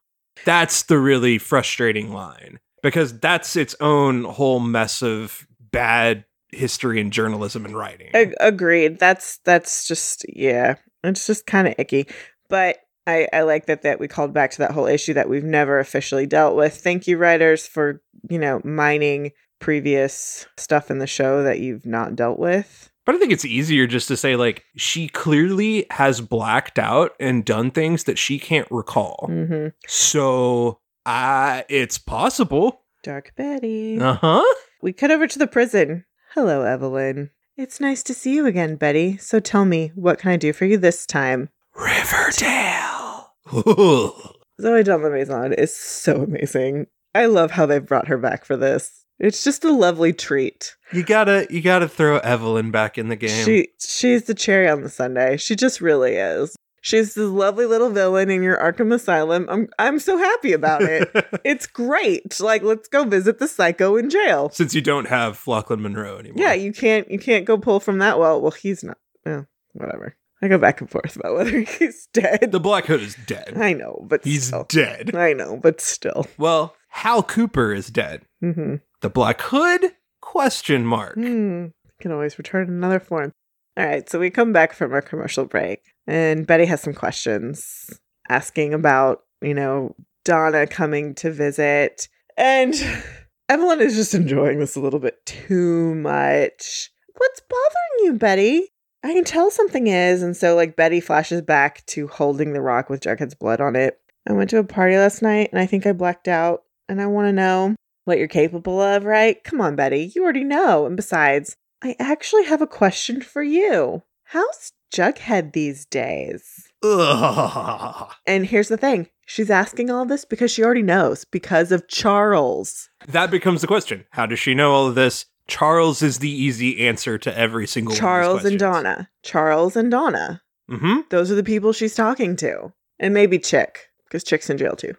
[0.45, 7.13] That's the really frustrating line because that's its own whole mess of bad history and
[7.13, 8.09] journalism and writing.
[8.15, 8.97] Ag- agreed.
[8.97, 10.73] That's that's just yeah.
[11.03, 12.07] It's just kind of icky.
[12.49, 15.43] But I I like that that we called back to that whole issue that we've
[15.43, 16.77] never officially dealt with.
[16.77, 22.15] Thank you writers for, you know, mining previous stuff in the show that you've not
[22.15, 22.89] dealt with.
[23.05, 27.45] But I think it's easier just to say, like, she clearly has blacked out and
[27.45, 29.27] done things that she can't recall.
[29.27, 32.81] hmm So, uh, it's possible.
[33.03, 33.99] Dark Betty.
[33.99, 34.43] Uh huh.
[34.81, 36.05] We cut over to the prison.
[36.33, 37.31] Hello, Evelyn.
[37.57, 39.17] It's nice to see you again, Betty.
[39.17, 41.49] So tell me, what can I do for you this time?
[41.75, 43.33] Riverdale.
[44.61, 46.87] Zoe Maison is so amazing.
[47.13, 49.00] I love how they've brought her back for this.
[49.23, 50.75] It's just a lovely treat.
[50.91, 53.45] you gotta, you gotta throw Evelyn back in the game.
[53.45, 55.37] She she's the cherry on the sundae.
[55.37, 56.55] She just really is.
[56.83, 59.45] She's this lovely little villain in your Arkham Asylum.
[59.49, 61.11] I'm I'm so happy about it.
[61.45, 62.39] it's great.
[62.39, 64.49] Like let's go visit the psycho in jail.
[64.49, 66.41] Since you don't have Lachlan Monroe anymore.
[66.43, 68.41] Yeah, you can't you can't go pull from that well.
[68.41, 68.97] Well, he's not.
[69.27, 70.15] Oh, whatever.
[70.41, 72.51] I go back and forth about whether he's dead.
[72.51, 73.53] The Black Hood is dead.
[73.55, 74.63] I know, but He's still.
[74.67, 75.15] dead.
[75.15, 76.25] I know, but still.
[76.39, 78.23] Well, Hal Cooper is dead.
[78.43, 78.77] Mm-hmm.
[79.01, 79.93] The Black Hood?
[80.21, 81.15] Question mark.
[81.15, 81.67] Hmm.
[81.99, 83.31] Can always return in another form.
[83.75, 87.89] All right, so we come back from our commercial break, and Betty has some questions
[88.29, 92.09] asking about, you know, Donna coming to visit.
[92.37, 92.75] And
[93.49, 96.91] Evelyn is just enjoying this a little bit too much.
[97.17, 98.69] What's bothering you, Betty?
[99.03, 100.21] I can tell something is.
[100.21, 103.99] And so, like, Betty flashes back to holding the rock with Jughead's blood on it.
[104.29, 107.07] I went to a party last night and I think I blacked out, and I
[107.07, 109.43] want to know what you're capable of, right?
[109.43, 110.11] Come on, Betty.
[110.15, 110.85] You already know.
[110.85, 114.03] And besides, I actually have a question for you.
[114.25, 116.67] How's Jughead these days?
[116.83, 118.11] Ugh.
[118.27, 122.89] And here's the thing she's asking all this because she already knows because of Charles.
[123.07, 124.05] That becomes the question.
[124.11, 125.25] How does she know all of this?
[125.47, 129.09] Charles is the easy answer to every single Charles and Donna.
[129.23, 130.41] Charles and Donna.
[130.69, 131.01] Mm-hmm.
[131.09, 132.71] Those are the people she's talking to.
[132.99, 134.93] And maybe Chick, because Chick's in jail too.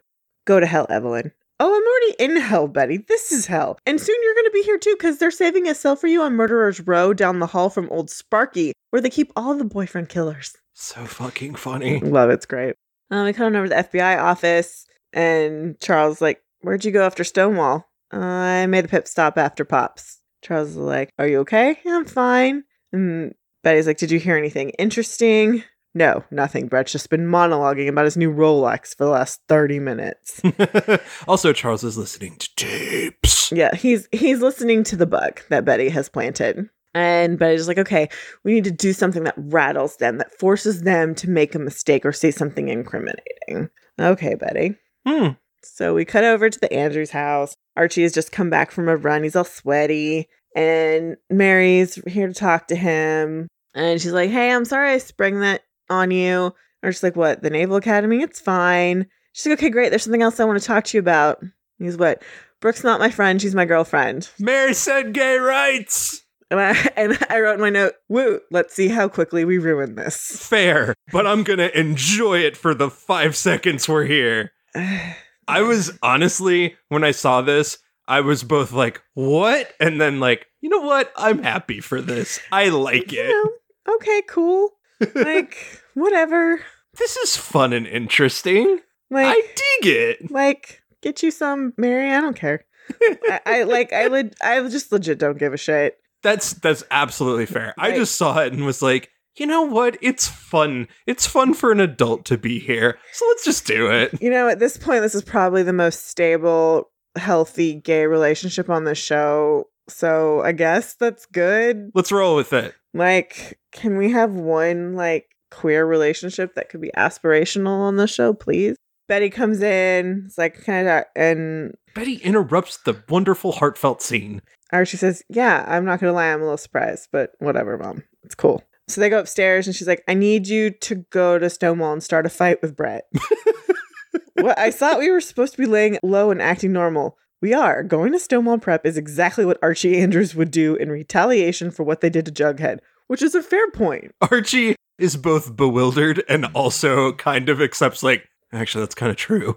[0.45, 1.33] Go to hell, Evelyn.
[1.64, 2.96] Oh, I'm already in hell, Betty.
[2.96, 3.79] This is hell.
[3.87, 6.20] And soon you're going to be here too, because they're saving a cell for you
[6.20, 10.09] on Murderer's Row down the hall from Old Sparky, where they keep all the boyfriend
[10.09, 10.57] killers.
[10.72, 12.01] So fucking funny.
[12.01, 12.35] Love it.
[12.35, 12.75] It's great.
[13.12, 17.07] Um, we come on over to the FBI office, and Charles like, Where'd you go
[17.07, 17.88] after Stonewall?
[18.12, 20.20] "Uh, I made the pit stop after Pops.
[20.42, 21.79] Charles is like, Are you okay?
[21.85, 22.64] Yeah, I'm fine.
[22.92, 25.62] And Betty's like, Did you hear anything interesting?
[25.94, 26.68] No, nothing.
[26.68, 30.40] Brett's just been monologuing about his new Rolex for the last 30 minutes.
[31.28, 33.52] also, Charles is listening to tapes.
[33.52, 36.68] yeah, he's he's listening to the bug that Betty has planted.
[36.94, 38.09] And Betty's like, okay,
[38.44, 42.05] we need to do something that rattles them, that forces them to make a mistake
[42.05, 43.70] or say something incriminating.
[43.98, 44.76] Okay, Betty.
[45.07, 45.28] Hmm.
[45.62, 47.57] So we cut over to the Andrews house.
[47.76, 49.22] Archie has just come back from a run.
[49.22, 50.28] He's all sweaty.
[50.55, 53.48] And Mary's here to talk to him.
[53.74, 56.52] And she's like, Hey, I'm sorry I sprung that on you.
[56.83, 57.42] Or just like, What?
[57.42, 58.22] The Naval Academy?
[58.22, 59.07] It's fine.
[59.33, 59.90] She's like, Okay, great.
[59.90, 61.42] There's something else I want to talk to you about.
[61.78, 62.22] He's what?
[62.61, 63.40] Brooke's not my friend.
[63.40, 64.31] She's my girlfriend.
[64.38, 66.22] Mary said gay rights.
[66.50, 69.94] And I and I wrote in my note, Woo, let's see how quickly we ruin
[69.94, 70.46] this.
[70.46, 74.52] Fair, but I'm gonna enjoy it for the five seconds we're here.
[75.48, 79.72] I was honestly, when I saw this, I was both like, what?
[79.81, 81.12] And then like, you know what?
[81.16, 82.38] I'm happy for this.
[82.52, 83.28] I like you it.
[83.28, 84.70] know, okay, cool.
[85.16, 86.61] Like, whatever.
[86.98, 88.81] This is fun and interesting.
[89.11, 90.31] Like I dig it.
[90.31, 92.64] like get you some Mary, I don't care.
[93.02, 95.98] I, I like I would I just legit don't give a shit.
[96.22, 97.74] That's that's absolutely fair.
[97.78, 99.98] I just saw it and was like, you know what?
[100.02, 100.88] It's fun.
[101.07, 102.98] It's fun for an adult to be here.
[103.12, 104.20] So let's just do it.
[104.22, 108.85] You know, at this point, this is probably the most stable, healthy gay relationship on
[108.85, 109.68] the show.
[109.88, 111.90] So I guess that's good.
[111.94, 112.74] Let's roll with it.
[112.94, 118.33] Like, can we have one like queer relationship that could be aspirational on the show,
[118.33, 118.77] please?
[119.09, 124.41] Betty comes in, it's like kind of, and Betty interrupts the wonderful heartfelt scene.
[124.73, 128.35] Archie says, "Yeah, I'm not gonna lie, I'm a little surprised, but whatever, mom, it's
[128.35, 131.93] cool." So they go upstairs, and she's like, "I need you to go to Stonewall
[131.93, 133.05] and start a fight with Brett."
[134.37, 137.19] what I thought we were supposed to be laying low and acting normal.
[137.43, 137.83] We are.
[137.83, 142.01] Going to Stonewall Prep is exactly what Archie Andrews would do in retaliation for what
[142.01, 144.15] they did to Jughead, which is a fair point.
[144.31, 149.57] Archie is both bewildered and also kind of accepts, like, actually, that's kind of true.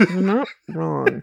[0.00, 1.22] You're not wrong.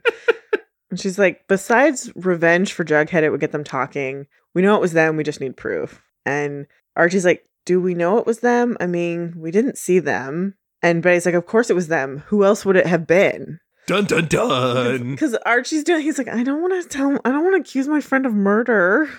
[0.89, 4.27] And she's like, besides revenge for Jughead, it would get them talking.
[4.53, 5.17] We know it was them.
[5.17, 6.01] We just need proof.
[6.25, 8.77] And Archie's like, do we know it was them?
[8.79, 10.55] I mean, we didn't see them.
[10.81, 12.23] And Betty's like, of course it was them.
[12.27, 13.60] Who else would it have been?
[13.88, 15.12] dun dun dun.
[15.12, 17.88] Because Archie's doing, he's like, I don't want to tell, I don't want to accuse
[17.88, 19.10] my friend of murder.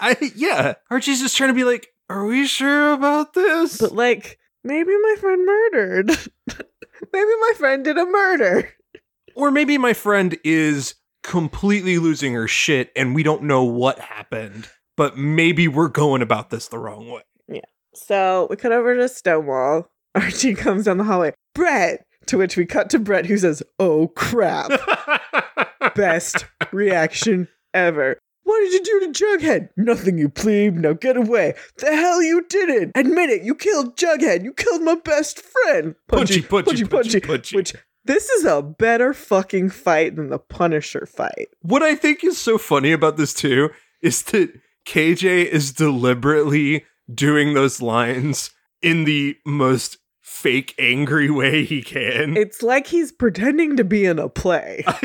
[0.00, 0.74] I yeah.
[0.90, 3.78] Archie's just trying to be like, are we sure about this?
[3.78, 6.08] But like, maybe my friend murdered.
[7.12, 8.70] maybe my friend did a murder.
[9.36, 14.68] or maybe my friend is completely losing her shit and we don't know what happened.
[14.96, 17.22] But maybe we're going about this the wrong way.
[17.46, 17.60] Yeah.
[17.94, 19.90] So we cut over to Stonewall.
[20.14, 21.34] Archie comes down the hallway.
[21.54, 22.04] Brett!
[22.26, 24.70] To which we cut to Brett, who says, Oh crap.
[25.94, 28.18] Best reaction ever.
[28.48, 29.68] What did you do to Jughead?
[29.76, 30.76] Nothing, you plebe.
[30.76, 31.52] Now get away.
[31.80, 32.92] The hell you didn't.
[32.94, 33.42] Admit it.
[33.42, 34.42] You killed Jughead.
[34.42, 35.94] You killed my best friend.
[36.08, 37.56] Punchy, punchy, punchy, punchy.
[37.56, 37.74] Which
[38.06, 41.48] this is a better fucking fight than the Punisher fight.
[41.60, 43.68] What I think is so funny about this too
[44.00, 44.50] is that
[44.86, 48.48] KJ is deliberately doing those lines
[48.80, 52.36] in the most fake angry way he can.
[52.36, 54.84] It's like he's pretending to be in a play.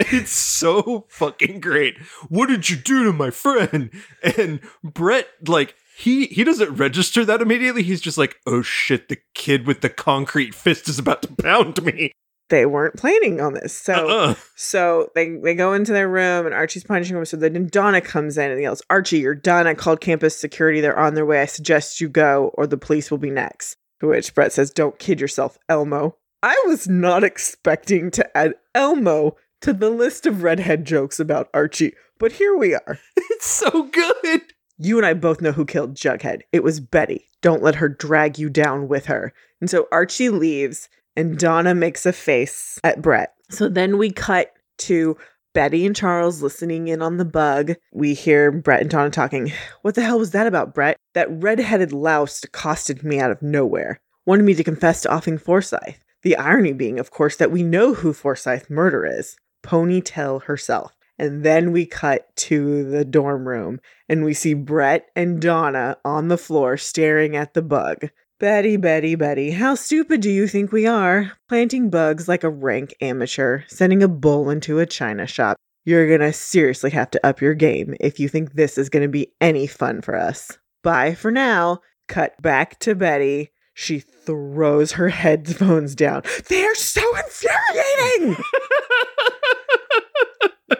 [0.00, 1.98] it's so fucking great.
[2.28, 3.90] What did you do to my friend?
[4.22, 7.82] And Brett, like, he he doesn't register that immediately.
[7.82, 11.82] He's just like, oh shit, the kid with the concrete fist is about to pound
[11.84, 12.12] me.
[12.48, 13.74] they weren't planning on this.
[13.76, 14.34] So Uh-uh.
[14.56, 17.24] so they they go into their room and Archie's punching him.
[17.26, 19.66] So then Donna comes in and yells, Archie, you're done.
[19.66, 20.80] I called campus security.
[20.80, 21.42] They're on their way.
[21.42, 23.76] I suggest you go or the police will be next.
[24.02, 26.16] To which Brett says, Don't kid yourself, Elmo.
[26.42, 31.94] I was not expecting to add Elmo to the list of redhead jokes about Archie,
[32.18, 32.98] but here we are.
[33.30, 34.42] It's so good.
[34.78, 36.42] You and I both know who killed Jughead.
[36.52, 37.28] It was Betty.
[37.42, 39.32] Don't let her drag you down with her.
[39.60, 43.34] And so Archie leaves, and Donna makes a face at Brett.
[43.50, 45.16] So then we cut to
[45.54, 47.74] Betty and Charles listening in on the bug.
[47.92, 49.52] We hear Brett and Donna talking.
[49.82, 50.96] What the hell was that about, Brett?
[51.14, 54.00] That red-headed louse accosted me out of nowhere.
[54.24, 55.96] Wanted me to confess to offing Forsythe.
[56.22, 59.36] The irony being, of course, that we know who Forsythe murder is.
[59.62, 60.96] Ponytail herself.
[61.18, 66.28] And then we cut to the dorm room and we see Brett and Donna on
[66.28, 68.10] the floor staring at the bug.
[68.40, 71.32] Betty, Betty, Betty, how stupid do you think we are?
[71.48, 75.56] Planting bugs like a rank amateur, sending a bull into a china shop.
[75.84, 79.32] You're gonna seriously have to up your game if you think this is gonna be
[79.40, 80.58] any fun for us.
[80.82, 81.80] Bye for now.
[82.08, 83.50] Cut back to Betty.
[83.74, 86.22] She throws her headphones down.
[86.48, 88.36] They're so infuriating!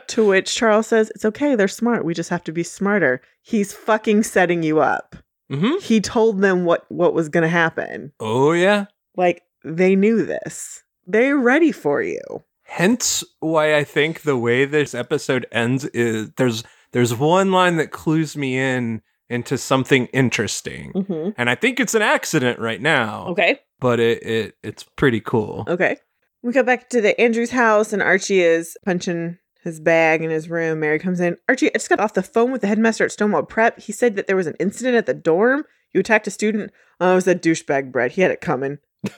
[0.09, 2.05] to which Charles says, It's okay, they're smart.
[2.05, 3.23] We just have to be smarter.
[3.41, 5.17] He's fucking setting you up.
[5.51, 8.13] hmm He told them what, what was going to happen.
[8.21, 8.87] Oh, yeah.
[9.17, 10.83] Like, they knew this.
[11.07, 12.21] They're ready for you.
[12.65, 17.91] Hence why I think the way this episode ends is there's there's one line that
[17.91, 20.93] clues me in into something interesting.
[20.93, 21.31] Mm-hmm.
[21.37, 23.27] And I think it's an accident right now.
[23.29, 23.61] Okay.
[23.81, 25.65] But it, it it's pretty cool.
[25.67, 25.97] Okay.
[26.43, 30.51] We go back to the Andrews house, and Archie is punching his bag in his
[30.51, 30.81] room.
[30.81, 31.37] Mary comes in.
[31.49, 33.79] Archie, I just got off the phone with the headmaster at Stonewall Prep.
[33.81, 35.65] He said that there was an incident at the dorm.
[35.93, 36.73] You attacked a student.
[37.01, 38.13] Oh, it was that douchebag Brett.
[38.13, 38.79] He had it coming.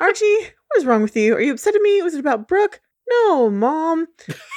[0.00, 0.24] Archie,
[0.68, 1.34] what is wrong with you?
[1.34, 2.00] Are you upset at me?
[2.02, 2.80] Was it about Brooke?
[3.08, 4.06] No, Mom.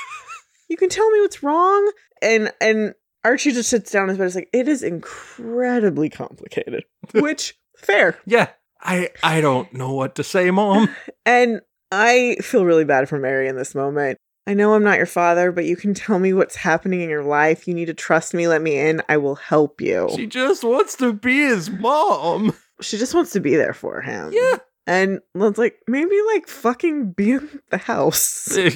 [0.70, 1.92] you can tell me what's wrong.
[2.22, 4.26] And and Archie just sits down on his bed.
[4.28, 6.84] It's like it is incredibly complicated.
[7.14, 8.18] Which fair.
[8.26, 8.50] Yeah.
[8.82, 10.94] I I don't know what to say, mom.
[11.26, 14.18] And I feel really bad for Mary in this moment.
[14.46, 17.24] I know I'm not your father, but you can tell me what's happening in your
[17.24, 17.66] life.
[17.66, 18.48] You need to trust me.
[18.48, 19.02] Let me in.
[19.08, 20.10] I will help you.
[20.16, 22.54] She just wants to be his mom.
[22.82, 24.34] She just wants to be there for him.
[24.34, 24.58] Yeah.
[24.86, 28.58] And it's like, maybe like fucking be in the house.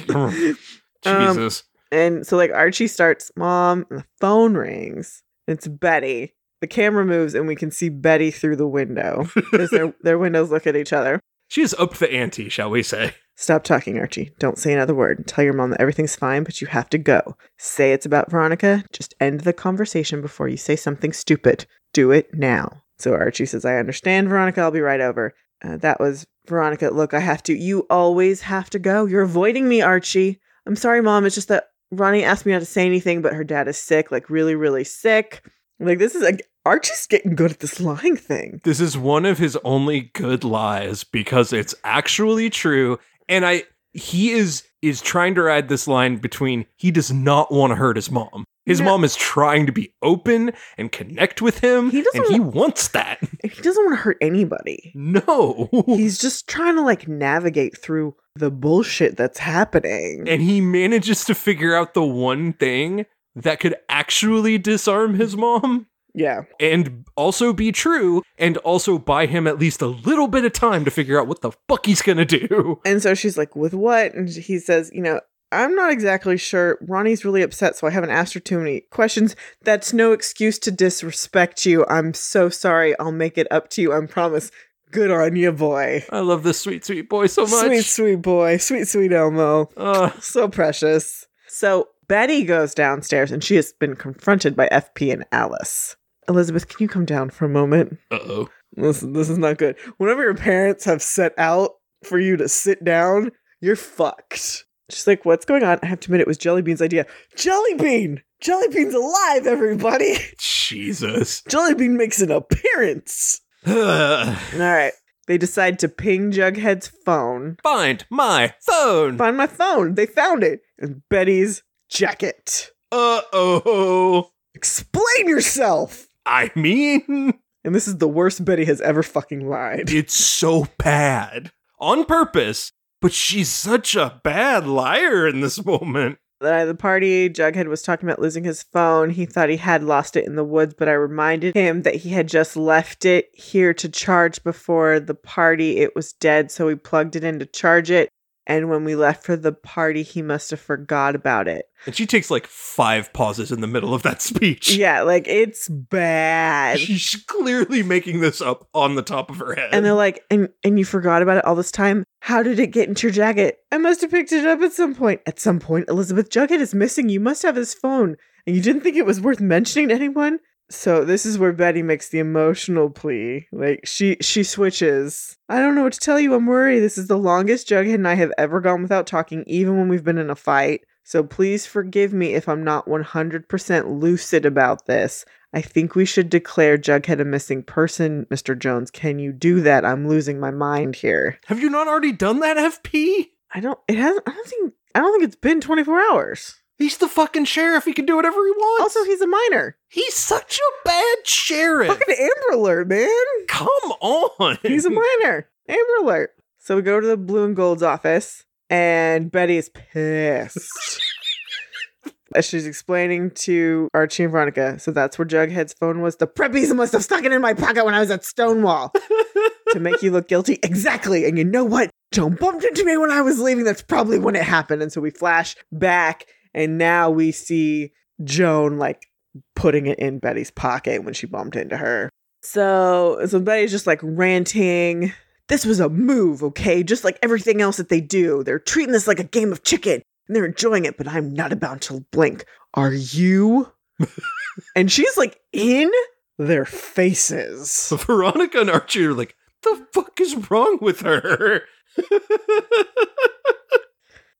[1.06, 1.62] Um, Jesus.
[1.90, 5.22] And so like Archie starts, Mom, and the phone rings.
[5.46, 6.34] It's Betty.
[6.60, 9.28] The camera moves and we can see Betty through the window.
[9.34, 11.20] Because their, their windows look at each other.
[11.48, 13.14] She's up the ante, shall we say.
[13.36, 14.32] Stop talking, Archie.
[14.38, 15.26] Don't say another word.
[15.26, 17.36] Tell your mom that everything's fine, but you have to go.
[17.56, 18.84] Say it's about Veronica.
[18.92, 21.64] Just end the conversation before you say something stupid.
[21.94, 22.82] Do it now.
[22.98, 24.60] So Archie says, I understand, Veronica.
[24.60, 25.34] I'll be right over.
[25.64, 26.90] Uh, that was Veronica.
[26.90, 27.54] Look, I have to.
[27.54, 29.06] You always have to go.
[29.06, 30.40] You're avoiding me, Archie.
[30.66, 31.24] I'm sorry, mom.
[31.24, 34.10] It's just that Ronnie asked me not to say anything, but her dad is sick,
[34.10, 35.42] like really, really sick.
[35.80, 38.60] Like, this is like Archie's getting good at this lying thing.
[38.64, 42.98] This is one of his only good lies because it's actually true.
[43.28, 47.70] And I he is is trying to ride this line between he does not want
[47.70, 48.44] to hurt his mom.
[48.66, 48.86] His No.
[48.86, 51.90] mom is trying to be open and connect with him.
[51.90, 53.18] He doesn't and he wa- wants that.
[53.42, 54.92] He doesn't want to hurt anybody.
[54.94, 55.68] No.
[55.86, 60.24] He's just trying to like navigate through the bullshit that's happening.
[60.28, 65.86] and he manages to figure out the one thing that could actually disarm his mom
[66.14, 66.42] yeah.
[66.58, 70.84] and also be true and also buy him at least a little bit of time
[70.84, 72.80] to figure out what the fuck he's gonna do.
[72.88, 74.14] And so she's like, with what?
[74.14, 75.20] And he says, you know,
[75.52, 76.78] I'm not exactly sure.
[76.82, 79.34] Ronnie's really upset, so I haven't asked her too many questions.
[79.62, 81.86] That's no excuse to disrespect you.
[81.86, 82.98] I'm so sorry.
[82.98, 83.92] I'll make it up to you.
[83.92, 84.50] I promise.
[84.90, 86.04] Good on you, boy.
[86.10, 87.66] I love this sweet, sweet boy so much.
[87.66, 88.56] Sweet, sweet boy.
[88.56, 89.68] Sweet, sweet Elmo.
[89.76, 91.26] Uh, So precious.
[91.46, 95.96] So Betty goes downstairs and she has been confronted by FP and Alice.
[96.28, 97.98] Elizabeth, can you come down for a moment?
[98.10, 98.48] uh-oh.
[98.76, 99.76] This, this is not good.
[99.96, 101.72] Whenever your parents have set out
[102.04, 104.64] for you to sit down, you're fucked.
[104.90, 105.78] She's like, What's going on?
[105.82, 107.06] I have to admit, it was Jellybean's idea.
[107.36, 108.20] Jellybean!
[108.42, 110.16] Jellybean's alive, everybody!
[110.38, 111.42] Jesus.
[111.48, 113.40] Jellybean makes an appearance.
[113.66, 114.92] All right.
[115.26, 117.56] They decide to ping Jughead's phone.
[117.62, 119.18] Find my phone.
[119.18, 119.94] Find my phone.
[119.94, 120.60] They found it.
[120.78, 122.70] And Betty's jacket.
[122.90, 124.30] Uh-oh.
[124.54, 126.08] Explain yourself!
[126.24, 127.34] I mean,
[127.64, 129.90] And this is the worst Betty has ever fucking lied.
[129.90, 131.52] it's so bad.
[131.78, 132.72] On purpose.
[133.00, 136.18] But she's such a bad liar in this moment.
[136.40, 139.10] At the party, Jughead was talking about losing his phone.
[139.10, 142.10] He thought he had lost it in the woods, but I reminded him that he
[142.10, 145.78] had just left it here to charge before the party.
[145.78, 148.08] It was dead, so he plugged it in to charge it.
[148.48, 151.66] And when we left for the party, he must have forgot about it.
[151.84, 154.74] And she takes like five pauses in the middle of that speech.
[154.74, 156.80] Yeah, like it's bad.
[156.80, 159.68] She's clearly making this up on the top of her head.
[159.72, 162.04] And they're like, and and you forgot about it all this time.
[162.20, 163.58] How did it get into your jacket?
[163.70, 165.20] I must have picked it up at some point.
[165.26, 167.10] At some point, Elizabeth Jughead is missing.
[167.10, 170.38] You must have his phone, and you didn't think it was worth mentioning to anyone.
[170.70, 173.46] So this is where Betty makes the emotional plea.
[173.52, 175.36] Like she she switches.
[175.48, 176.34] I don't know what to tell you.
[176.34, 176.80] I'm worried.
[176.80, 180.04] This is the longest Jughead and I have ever gone without talking, even when we've
[180.04, 180.82] been in a fight.
[181.04, 185.24] So please forgive me if I'm not 100% lucid about this.
[185.54, 188.58] I think we should declare Jughead a missing person, Mr.
[188.58, 188.90] Jones.
[188.90, 189.86] Can you do that?
[189.86, 191.40] I'm losing my mind here.
[191.46, 193.30] Have you not already done that, FP?
[193.54, 193.78] I don't.
[193.88, 194.24] It hasn't.
[194.26, 194.74] I don't think.
[194.94, 196.56] I don't think it's been 24 hours.
[196.78, 197.84] He's the fucking sheriff.
[197.84, 198.96] He can do whatever he wants.
[198.96, 199.76] Also, he's a minor.
[199.88, 201.88] he's such a bad sheriff.
[201.88, 203.08] Fucking Amber Alert, man.
[203.48, 203.66] Come
[204.00, 204.58] on.
[204.62, 205.48] He's a minor.
[205.68, 206.34] Amber Alert.
[206.58, 211.00] So we go to the Blue and Gold's office, and Betty is pissed.
[212.34, 216.16] As she's explaining to Archie and Veronica, so that's where Jughead's phone was.
[216.16, 218.92] The preppies must have stuck it in my pocket when I was at Stonewall
[219.72, 220.58] to make you look guilty.
[220.62, 221.24] Exactly.
[221.24, 221.90] And you know what?
[222.12, 223.64] Joan bumped into me when I was leaving.
[223.64, 224.82] That's probably when it happened.
[224.82, 226.26] And so we flash back,
[226.58, 227.92] and now we see
[228.24, 229.06] Joan like
[229.54, 232.10] putting it in Betty's pocket when she bumped into her.
[232.42, 235.12] So, so Betty's just like ranting.
[235.48, 236.82] This was a move, okay?
[236.82, 238.42] Just like everything else that they do.
[238.42, 241.52] They're treating this like a game of chicken and they're enjoying it, but I'm not
[241.52, 242.44] about to blink.
[242.74, 243.72] Are you?
[244.76, 245.90] and she's like in
[246.38, 247.92] their faces.
[248.06, 251.62] Veronica and Archie are like, the fuck is wrong with her?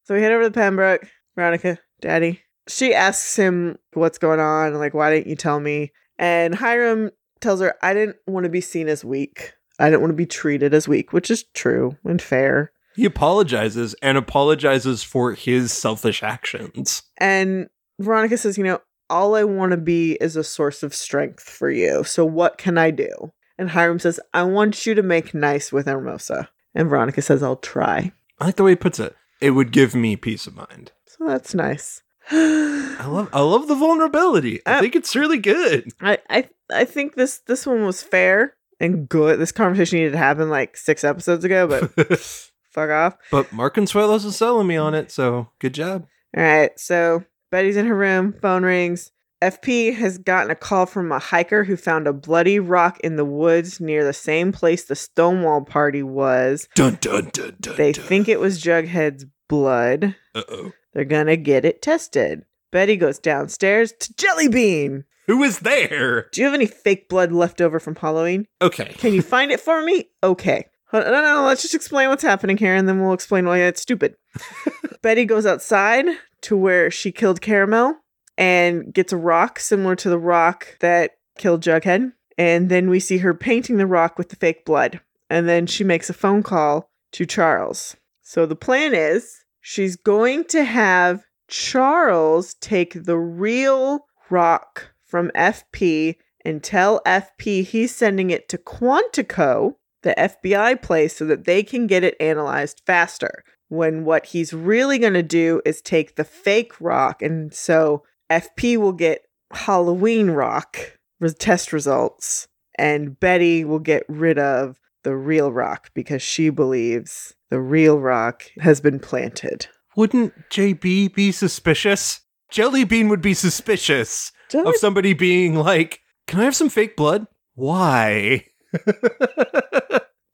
[0.09, 1.07] So we head over to Pembroke.
[1.37, 2.41] Veronica, Daddy.
[2.67, 5.93] She asks him what's going on, like, why didn't you tell me?
[6.19, 9.55] And Hiram tells her, I didn't want to be seen as weak.
[9.79, 12.73] I didn't want to be treated as weak, which is true and fair.
[12.97, 17.03] he apologizes and apologizes for his selfish actions.
[17.19, 17.69] And
[18.01, 21.71] Veronica says, You know, all I want to be is a source of strength for
[21.71, 22.05] you.
[22.05, 23.33] So what can I do?
[23.57, 26.51] And Hiram says, I want you to make nice with Hermosa.
[26.75, 28.13] And Veronica says, I'll try.
[28.41, 29.17] I like the way he puts it.
[29.41, 30.93] It would give me peace of mind.
[31.09, 32.03] So that's nice.
[32.31, 34.61] I love I love the vulnerability.
[34.67, 35.91] I Uh, think it's really good.
[36.01, 39.39] I, I I think this this one was fair and good.
[39.41, 42.19] This conversation needed to happen like six episodes ago, but
[42.71, 43.17] fuck off.
[43.31, 46.07] but Mark Consuelos is selling me on it, so good job.
[46.37, 49.11] All right, so Betty's in her room, phone rings.
[49.41, 53.25] FP has gotten a call from a hiker who found a bloody rock in the
[53.25, 56.69] woods near the same place the Stonewall party was.
[56.75, 57.77] Dun dun dun dun.
[57.77, 58.05] They dun.
[58.05, 60.15] think it was Jughead's blood.
[60.35, 60.73] Uh oh.
[60.99, 62.45] They're gonna get it tested.
[62.73, 65.05] Betty goes downstairs to Jellybean.
[65.29, 66.27] Who is there?
[66.33, 68.49] Do you have any fake blood left over from Halloween?
[68.61, 68.97] Okay.
[68.99, 70.11] Can you find it for me?
[70.25, 70.67] Okay.
[70.93, 73.81] No, no, no, let's just explain what's happening here and then we'll explain why it's
[73.81, 74.17] stupid.
[75.01, 76.07] Betty goes outside
[76.41, 77.95] to where she killed Caramel
[78.37, 82.11] and gets a rock similar to the rock that killed Jughead.
[82.37, 85.01] And then we see her painting the rock with the fake blood.
[85.31, 87.97] And then she makes a phone call to Charles.
[88.21, 89.38] So the plan is
[89.69, 97.95] she's going to have Charles take the real rock from FP and tell FP he's
[97.95, 103.45] sending it to Quantico, the FBI place, so that they can get it analyzed faster.
[103.69, 108.79] When what he's really going to do is take the fake rock, and so FP
[108.79, 110.99] will get Halloween rock
[111.39, 112.49] test results,
[112.79, 118.45] and Betty will get rid of the real rock because she believes the real rock
[118.61, 119.69] has been planted.
[119.97, 122.21] Wouldn't JB be suspicious?
[122.53, 128.45] Jellybean would be suspicious of somebody being like, "Can I have some fake blood?" Why?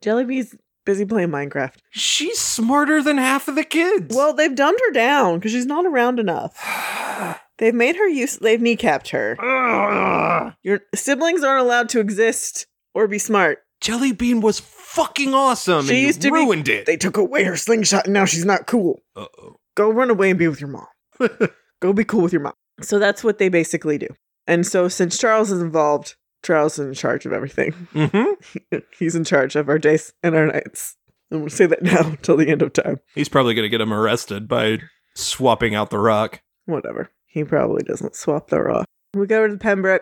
[0.03, 0.55] Jellybean's
[0.85, 1.73] busy playing Minecraft.
[1.89, 4.15] She's smarter than half of the kids.
[4.15, 6.61] Well, they've dumbed her down because she's not around enough.
[7.57, 8.35] They've made her use.
[8.37, 9.35] They've kneecapped her.
[10.63, 13.59] Your siblings aren't allowed to exist or be smart.
[13.85, 15.85] Jellybean was fucking awesome.
[15.85, 16.87] She used to be- ruined it.
[16.87, 19.01] They took away her slingshot, and now she's not cool.
[19.15, 19.57] Uh oh.
[19.75, 20.87] Go run away and be with your mom.
[21.81, 22.53] Go be cool with your mom.
[22.81, 24.07] So that's what they basically do.
[24.47, 27.73] And so since Charles is involved, Charles is in charge of everything.
[27.93, 30.95] hmm He's in charge of our days and our nights.
[31.31, 32.99] I'm going to say that now till the end of time.
[33.13, 34.79] He's probably gonna get him arrested by
[35.15, 36.41] swapping out the rock.
[36.65, 37.11] Whatever.
[37.27, 38.85] He probably doesn't swap the rock.
[39.13, 40.01] We go to the Pembroke.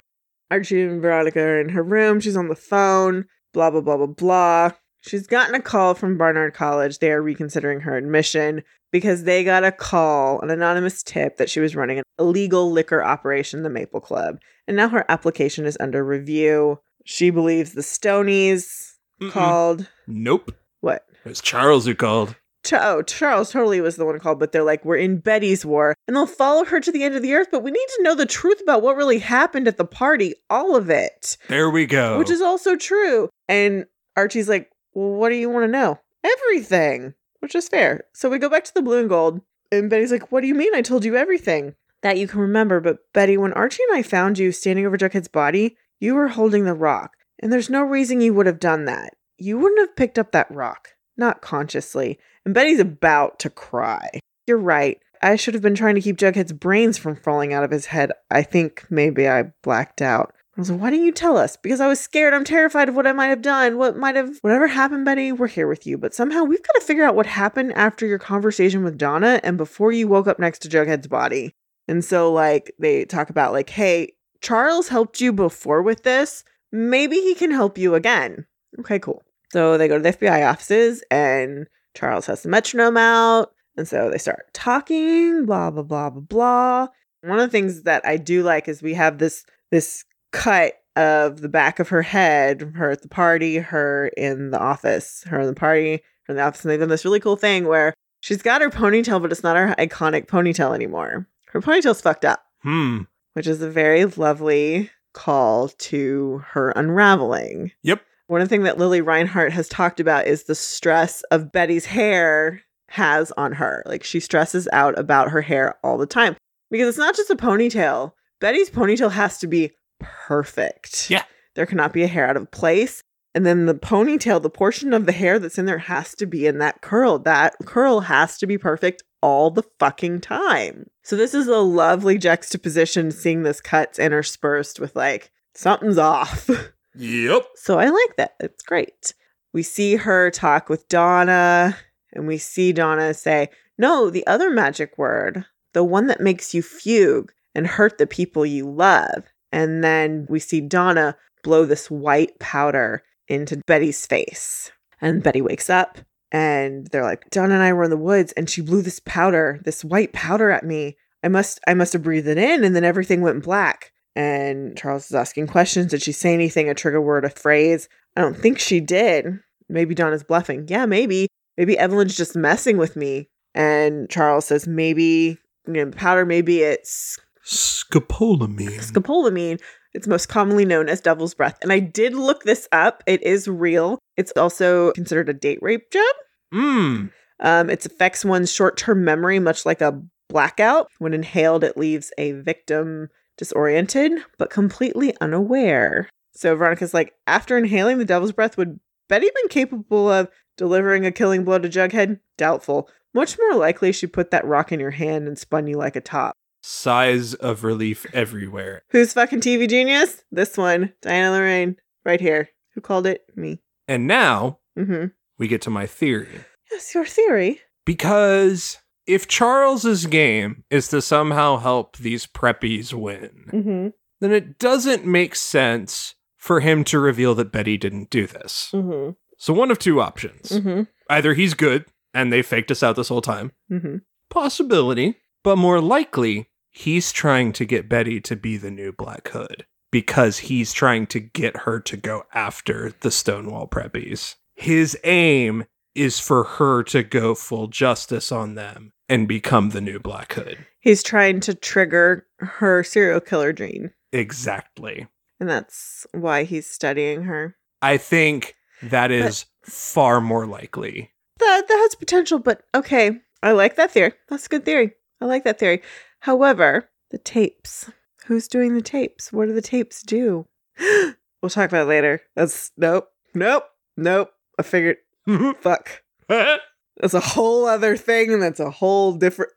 [0.51, 2.19] Archie and Veronica are in her room.
[2.19, 3.25] She's on the phone.
[3.53, 4.71] Blah, blah, blah, blah, blah.
[5.01, 6.99] She's gotten a call from Barnard College.
[6.99, 11.59] They are reconsidering her admission because they got a call, an anonymous tip that she
[11.59, 14.39] was running an illegal liquor operation, the Maple Club.
[14.67, 16.79] And now her application is under review.
[17.03, 19.31] She believes the Stonies Mm-mm.
[19.31, 19.89] called.
[20.07, 20.53] Nope.
[20.81, 21.05] What?
[21.25, 22.35] It was Charles who called.
[22.71, 26.15] Oh, Charles totally was the one called, but they're like, we're in Betty's war, and
[26.15, 28.25] they'll follow her to the end of the earth, but we need to know the
[28.25, 32.17] truth about what really happened at the party, all of it, There we go.
[32.17, 33.29] which is also true.
[33.49, 33.85] And
[34.15, 35.99] Archie's like, well, what do you want to know?
[36.23, 38.03] Everything, which is fair.
[38.13, 39.41] So we go back to the blue and gold,
[39.71, 40.73] and Betty's like, what do you mean?
[40.75, 42.79] I told you everything that you can remember.
[42.79, 46.65] But Betty, when Archie and I found you standing over Jughead's body, you were holding
[46.65, 47.11] the rock,
[47.41, 49.13] and there's no reason you would have done that.
[49.37, 52.19] You wouldn't have picked up that rock, not consciously.
[52.45, 54.19] And Betty's about to cry.
[54.47, 54.99] You're right.
[55.21, 58.11] I should have been trying to keep Jughead's brains from falling out of his head.
[58.29, 60.33] I think maybe I blacked out.
[60.57, 61.57] I was like, why didn't you tell us?
[61.57, 62.33] Because I was scared.
[62.33, 63.77] I'm terrified of what I might have done.
[63.77, 65.97] What might have, whatever happened, Betty, we're here with you.
[65.97, 69.57] But somehow we've got to figure out what happened after your conversation with Donna and
[69.57, 71.53] before you woke up next to Jughead's body.
[71.87, 76.43] And so, like, they talk about, like, hey, Charles helped you before with this.
[76.71, 78.45] Maybe he can help you again.
[78.79, 79.23] Okay, cool.
[79.51, 83.53] So they go to the FBI offices and Charles has the metronome out.
[83.75, 86.87] And so they start talking, blah, blah, blah, blah, blah.
[87.21, 91.41] One of the things that I do like is we have this this cut of
[91.41, 95.47] the back of her head, her at the party, her in the office, her in
[95.47, 96.63] the party, her in the office.
[96.63, 99.57] And they've done this really cool thing where she's got her ponytail, but it's not
[99.57, 101.27] her iconic ponytail anymore.
[101.47, 103.01] Her ponytail's fucked up hmm.
[103.33, 107.71] which is a very lovely call to her unraveling.
[107.83, 108.01] Yep.
[108.33, 113.31] One thing that Lili Reinhart has talked about is the stress of Betty's hair has
[113.33, 113.83] on her.
[113.85, 116.35] Like she stresses out about her hair all the time
[116.71, 118.13] because it's not just a ponytail.
[118.41, 121.11] Betty's ponytail has to be perfect.
[121.11, 121.25] Yeah.
[121.53, 123.03] There cannot be a hair out of place.
[123.35, 126.47] And then the ponytail, the portion of the hair that's in there has to be
[126.47, 127.19] in that curl.
[127.19, 130.89] That curl has to be perfect all the fucking time.
[131.03, 136.49] So this is a lovely juxtaposition seeing this cuts interspersed with like something's off.
[136.95, 137.47] Yep.
[137.55, 138.33] So I like that.
[138.39, 139.13] It's great.
[139.53, 141.77] We see her talk with Donna,
[142.11, 146.61] and we see Donna say, No, the other magic word, the one that makes you
[146.61, 149.23] fugue and hurt the people you love.
[149.51, 154.71] And then we see Donna blow this white powder into Betty's face.
[155.01, 155.99] And Betty wakes up,
[156.31, 159.59] and they're like, Donna and I were in the woods, and she blew this powder,
[159.65, 160.97] this white powder at me.
[161.23, 163.92] I must I must have breathed it in, and then everything went black.
[164.15, 165.91] And Charles is asking questions.
[165.91, 167.89] Did she say anything, a trigger word, a phrase?
[168.15, 169.39] I don't think she did.
[169.69, 170.67] Maybe Donna's bluffing.
[170.67, 171.27] Yeah, maybe.
[171.57, 173.29] Maybe Evelyn's just messing with me.
[173.55, 175.37] And Charles says, maybe,
[175.67, 178.79] you know, powder, maybe it's Scopolamine.
[178.79, 179.59] scopolamine.
[179.93, 181.57] It's most commonly known as devil's breath.
[181.61, 183.03] And I did look this up.
[183.05, 183.99] It is real.
[184.17, 186.15] It's also considered a date rape job.
[186.53, 187.11] Mmm.
[187.39, 190.87] Um, it affects one's short term memory, much like a blackout.
[190.99, 196.09] When inhaled, it leaves a victim disoriented but completely unaware.
[196.35, 198.79] So Veronica's like, after inhaling the devil's breath, would
[199.09, 202.19] Betty been capable of delivering a killing blow to Jughead?
[202.37, 202.89] Doubtful.
[203.13, 206.01] Much more likely she put that rock in your hand and spun you like a
[206.01, 206.33] top.
[206.63, 208.83] Sighs of relief everywhere.
[208.89, 210.23] Who's fucking TV genius?
[210.31, 211.75] This one, Diana Lorraine,
[212.05, 212.49] right here.
[212.73, 213.21] Who called it?
[213.35, 213.59] Me.
[213.87, 215.07] And now Mm-hmm.
[215.37, 216.45] we get to my theory.
[216.71, 217.61] Yes, your theory.
[217.85, 223.87] Because if Charles's game is to somehow help these preppies win, Mm-hmm.
[224.21, 228.69] then it doesn't make sense for him to reveal that Betty didn't do this.
[228.73, 229.11] Mm-hmm.
[229.37, 230.49] So one of two options.
[230.49, 230.83] Mm-hmm.
[231.09, 233.51] Either he's good and they faked us out this whole time.
[233.71, 233.97] Mm-hmm.
[234.29, 235.15] Possibility.
[235.43, 240.39] But more likely, he's trying to get Betty to be the new Black Hood because
[240.39, 244.35] he's trying to get her to go after the Stonewall Preppies.
[244.55, 249.99] His aim is for her to go full justice on them and become the new
[249.99, 250.65] Black Hood.
[250.79, 253.91] He's trying to trigger her serial killer gene.
[254.11, 255.07] Exactly.
[255.39, 257.55] And that's why he's studying her.
[257.81, 261.11] I think that is far more likely.
[261.39, 263.19] That that has potential, but okay.
[263.41, 264.13] I like that theory.
[264.29, 264.93] That's a good theory.
[265.19, 265.81] I like that theory.
[266.19, 267.91] However, the tapes.
[268.25, 269.33] Who's doing the tapes?
[269.33, 270.45] What do the tapes do?
[270.79, 272.21] we'll talk about it later.
[272.35, 273.09] That's nope.
[273.33, 273.65] Nope.
[273.97, 274.31] Nope.
[274.57, 274.97] I figured
[275.61, 276.03] fuck.
[276.29, 279.51] That's a whole other thing and that's a whole different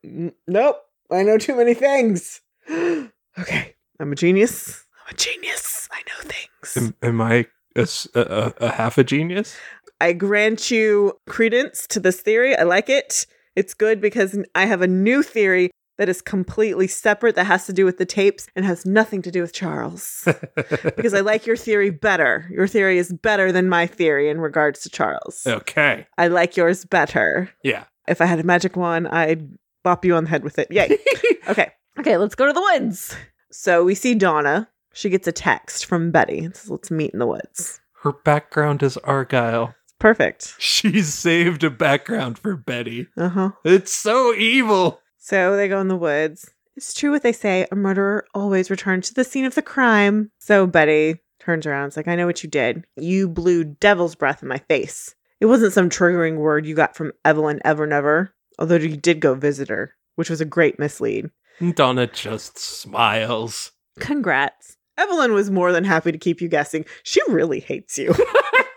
[0.48, 0.82] Nope.
[1.10, 2.40] I know too many things.
[2.70, 3.74] okay.
[4.00, 4.84] I'm a genius.
[5.06, 5.88] I'm a genius.
[5.92, 6.76] I know things.
[6.76, 7.46] am, am I
[7.76, 9.56] a- a- a half a genius?
[10.00, 12.56] I grant you credence to this theory.
[12.56, 13.26] I like it.
[13.54, 17.72] It's good because I have a new theory that is completely separate that has to
[17.72, 20.26] do with the tapes and has nothing to do with Charles.
[20.54, 22.48] because I like your theory better.
[22.50, 25.46] Your theory is better than my theory in regards to Charles.
[25.46, 26.06] okay.
[26.18, 27.50] I like yours better.
[27.62, 27.84] Yeah.
[28.08, 29.48] If I had a magic wand, I'd
[29.82, 30.68] bop you on the head with it.
[30.70, 30.98] Yay.
[31.48, 31.72] okay.
[31.98, 33.16] Okay, let's go to the woods.
[33.50, 34.68] So we see Donna.
[34.92, 36.40] She gets a text from Betty.
[36.40, 37.80] It says, let's meet in the woods.
[38.02, 39.74] Her background is Argyle.
[39.98, 40.54] perfect.
[40.58, 43.08] She saved a background for Betty.
[43.16, 43.50] Uh huh.
[43.64, 45.00] It's so evil.
[45.26, 46.52] So they go in the woods.
[46.76, 50.30] It's true what they say a murderer always returns to the scene of the crime.
[50.38, 51.88] So Betty turns around.
[51.88, 52.84] It's like, I know what you did.
[52.94, 55.16] You blew devil's breath in my face.
[55.40, 58.28] It wasn't some triggering word you got from Evelyn Ever Evernever,
[58.60, 61.28] although you did go visit her, which was a great mislead.
[61.74, 63.72] Donna just smiles.
[63.98, 64.76] Congrats.
[64.96, 66.84] Evelyn was more than happy to keep you guessing.
[67.02, 68.14] She really hates you.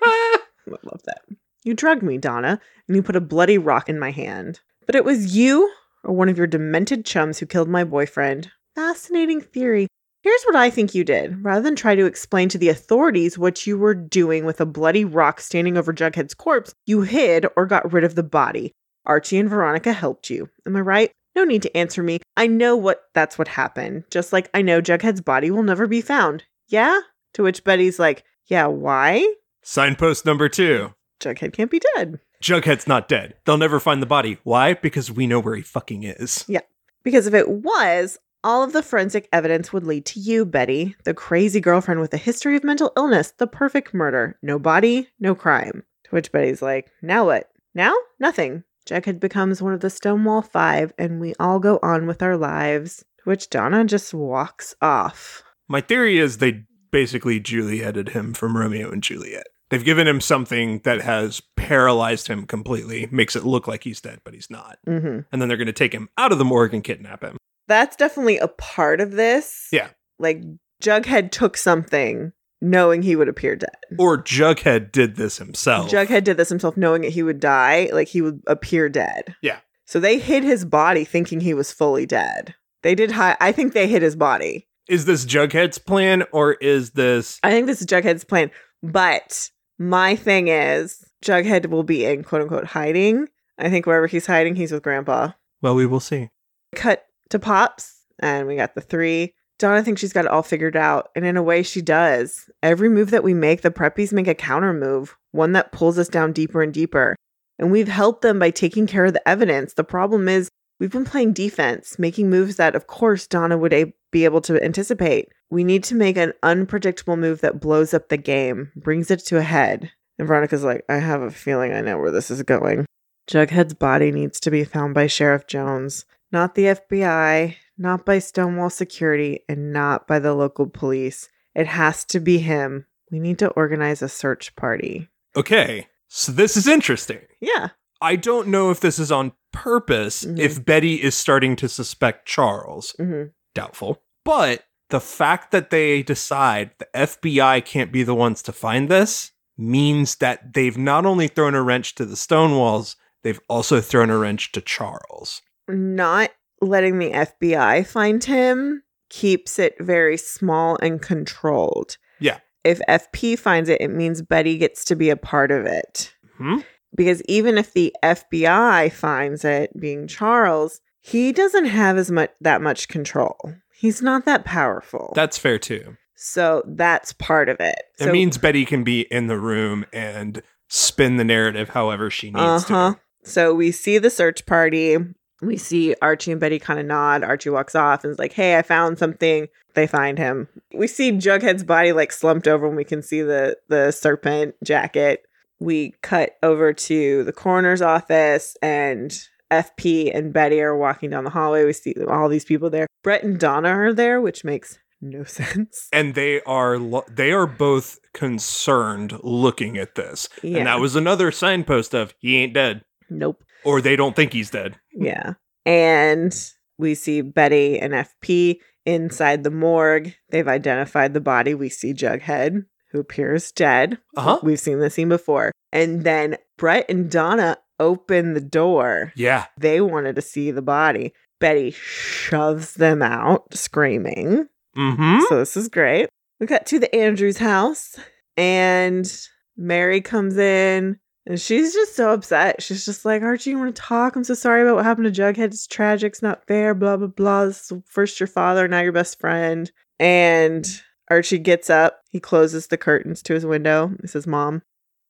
[0.02, 1.22] I love that.
[1.64, 4.62] You drugged me, Donna, and you put a bloody rock in my hand.
[4.88, 5.72] But it was you
[6.04, 8.52] or one of your demented chums who killed my boyfriend.
[8.76, 9.88] Fascinating theory.
[10.22, 11.44] Here's what I think you did.
[11.44, 15.06] Rather than try to explain to the authorities what you were doing with a bloody
[15.06, 18.74] rock standing over Jughead's corpse, you hid or got rid of the body.
[19.06, 20.50] Archie and Veronica helped you.
[20.66, 21.12] Am I right?
[21.36, 22.20] No need to answer me.
[22.36, 24.04] I know what that's what happened.
[24.12, 26.44] Just like I know Jughead's body will never be found.
[26.68, 27.00] Yeah?
[27.34, 29.36] To which Betty's like, Yeah, why?
[29.62, 30.94] Signpost number two.
[31.22, 32.20] Jughead can't be dead.
[32.42, 33.36] Jughead's not dead.
[33.46, 34.38] They'll never find the body.
[34.44, 34.74] Why?
[34.74, 36.46] Because we know where he fucking is.
[36.48, 36.62] Yeah.
[37.04, 41.14] Because if it was, all of the forensic evidence would lead to you, Betty, the
[41.14, 44.38] crazy girlfriend with a history of mental illness, the perfect murder.
[44.42, 45.84] No body, no crime.
[46.06, 47.50] To which Betty's like, Now what?
[47.74, 47.94] Now?
[48.20, 48.64] Nothing.
[48.86, 53.04] Jughead becomes one of the Stonewall Five, and we all go on with our lives.
[53.20, 55.44] To which Donna just walks off.
[55.68, 59.48] My theory is they basically Julieted him from Romeo and Juliet.
[59.70, 64.20] They've given him something that has paralyzed him completely, makes it look like he's dead,
[64.24, 64.80] but he's not.
[64.86, 67.38] hmm And then they're going to take him out of the morgue and kidnap him.
[67.68, 69.68] That's definitely a part of this.
[69.72, 69.90] Yeah.
[70.18, 70.42] Like,
[70.82, 73.70] Jughead took something knowing he would appear dead.
[73.98, 75.90] Or Jughead did this himself.
[75.92, 79.36] Jughead did this himself knowing that he would die, like he would appear dead.
[79.42, 79.60] Yeah.
[79.86, 82.56] So they hid his body thinking he was fully dead.
[82.82, 84.68] They did hi- I think they hid his body.
[84.88, 87.40] Is this Jughead's plan or is this.
[87.44, 88.50] I think this is Jughead's plan.
[88.82, 93.28] But my thing is Jughead will be in quote unquote hiding.
[93.58, 95.32] I think wherever he's hiding, he's with grandpa.
[95.62, 96.30] Well, we will see.
[96.76, 99.34] Cut to Pops, and we got the three.
[99.58, 102.50] Donna thinks she's got it all figured out, and in a way, she does.
[102.64, 106.08] Every move that we make, the preppies make a counter move, one that pulls us
[106.08, 107.16] down deeper and deeper.
[107.58, 109.74] And we've helped them by taking care of the evidence.
[109.74, 110.48] The problem is,
[110.80, 114.62] we've been playing defense, making moves that, of course, Donna would a- be able to
[114.64, 115.30] anticipate.
[115.50, 119.38] We need to make an unpredictable move that blows up the game, brings it to
[119.38, 119.92] a head.
[120.18, 122.86] And Veronica's like, I have a feeling I know where this is going.
[123.30, 128.70] Jughead's body needs to be found by Sheriff Jones, not the FBI, not by Stonewall
[128.70, 131.30] Security, and not by the local police.
[131.56, 132.86] It has to be him.
[133.12, 135.10] We need to organize a search party.
[135.36, 135.88] Okay.
[136.08, 137.20] So this is interesting.
[137.40, 137.70] Yeah.
[138.02, 140.40] I don't know if this is on purpose, Mhm.
[140.40, 142.94] if Betty is starting to suspect Charles.
[142.98, 143.24] hmm
[143.56, 144.02] Doubtful.
[144.24, 149.32] But the fact that they decide the FBI can't be the ones to find this
[149.58, 154.18] means that they've not only thrown a wrench to the Stonewalls, they've also thrown a
[154.18, 155.42] wrench to Charles.
[155.68, 156.32] Not
[156.62, 161.98] letting the FBI find him keeps it very small and controlled.
[162.20, 162.40] Yeah.
[162.64, 166.14] If FP finds it, it means Betty gets to be a part of it.
[166.38, 166.60] Hmm?
[166.96, 172.62] Because even if the FBI finds it being Charles, he doesn't have as much that
[172.62, 173.38] much control.
[173.72, 175.14] He's not that powerful.
[175.16, 175.96] That's fair too.
[176.16, 177.80] so that's part of it.
[178.00, 182.28] It so, means Betty can be in the room and spin the narrative however she
[182.28, 182.94] needs uh-huh.
[182.96, 183.00] to.
[183.24, 184.98] So we see the search party.
[185.42, 187.24] We see Archie and Betty kind of nod.
[187.24, 190.50] Archie walks off and is like, "Hey, I found something." They find him.
[190.74, 195.24] We see Jughead's body like slumped over, and we can see the the serpent jacket.
[195.60, 199.12] We cut over to the coroner's office, and
[199.52, 201.66] FP and Betty are walking down the hallway.
[201.66, 202.88] We see all these people there.
[203.04, 205.88] Brett and Donna are there, which makes no sense.
[205.92, 210.30] And they are lo- they are both concerned looking at this.
[210.44, 210.60] Yeah.
[210.60, 213.44] And that was another signpost of he ain't dead Nope.
[213.66, 214.78] or they don't think he's dead.
[214.94, 215.34] Yeah.
[215.66, 216.34] And
[216.78, 220.14] we see Betty and FP inside the morgue.
[220.32, 221.54] They've identified the body.
[221.54, 223.98] We see Jughead, who appears dead.
[224.18, 224.40] Uh-huh.
[224.44, 225.52] We've seen this scene before.
[225.72, 229.14] And then Brett and Donna open the door.
[229.16, 229.46] Yeah.
[229.58, 231.14] They wanted to see the body.
[231.40, 234.48] Betty shoves them out, screaming.
[234.78, 235.22] Mhm.
[235.30, 236.10] So this is great.
[236.40, 237.96] We got to the Andrews house,
[238.38, 239.10] and
[239.58, 242.62] Mary comes in, and she's just so upset.
[242.62, 244.16] She's just like, Archie, you want to talk?
[244.16, 245.40] I'm so sorry about what happened to Jughead.
[245.46, 246.14] It's tragic.
[246.14, 246.74] It's not fair.
[246.74, 247.46] Blah, blah, blah.
[247.46, 249.72] This is first your father, now your best friend.
[250.00, 250.66] And
[251.10, 252.02] Archie gets up.
[252.10, 253.92] He closes the curtains to his window.
[254.02, 254.62] He says, Mom,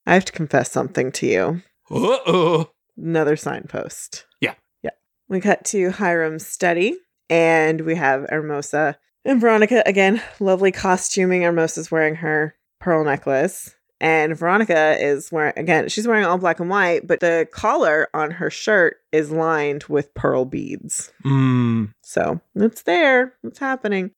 [0.06, 1.62] I have to confess something to you.
[1.90, 2.70] Uh-oh.
[2.96, 4.26] Another signpost.
[4.40, 4.54] Yeah.
[4.82, 4.90] Yeah.
[5.28, 6.96] We cut to Hiram's study,
[7.28, 10.22] and we have Hermosa and Veronica again.
[10.38, 11.42] Lovely costuming.
[11.42, 16.70] Hermosa's wearing her pearl necklace, And Veronica is wearing, again, she's wearing all black and
[16.70, 21.12] white, but the collar on her shirt is lined with pearl beads.
[21.24, 21.92] Mm.
[22.02, 24.12] So it's there, it's happening.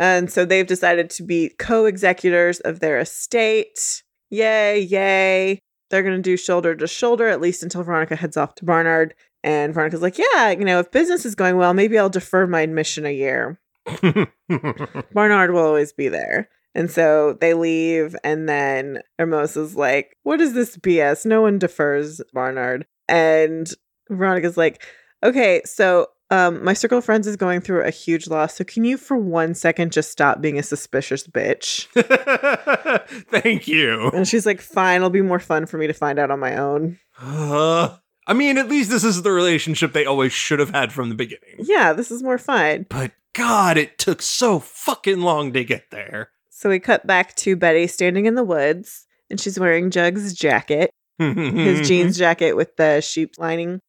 [0.00, 4.02] And so they've decided to be co executors of their estate.
[4.30, 5.60] Yay, yay.
[5.90, 9.14] They're going to do shoulder to shoulder, at least until Veronica heads off to Barnard.
[9.44, 12.62] And Veronica's like, yeah, you know, if business is going well, maybe I'll defer my
[12.62, 13.60] admission a year.
[15.12, 16.48] Barnard will always be there.
[16.74, 21.26] And so they leave, and then Hermosa's like, What is this BS?
[21.26, 22.86] No one defers Barnard.
[23.08, 23.68] And
[24.08, 24.84] Veronica's like,
[25.24, 28.56] Okay, so um, my circle of friends is going through a huge loss.
[28.56, 31.86] So can you, for one second, just stop being a suspicious bitch?
[33.30, 34.10] Thank you.
[34.10, 36.56] And she's like, Fine, it'll be more fun for me to find out on my
[36.56, 36.98] own.
[37.20, 41.08] Uh, I mean, at least this is the relationship they always should have had from
[41.08, 41.56] the beginning.
[41.58, 42.86] Yeah, this is more fun.
[42.88, 46.30] But God, it took so fucking long to get there.
[46.48, 50.92] So we cut back to Betty standing in the woods, and she's wearing Jug's jacket,
[51.18, 53.80] his jeans jacket with the sheep lining.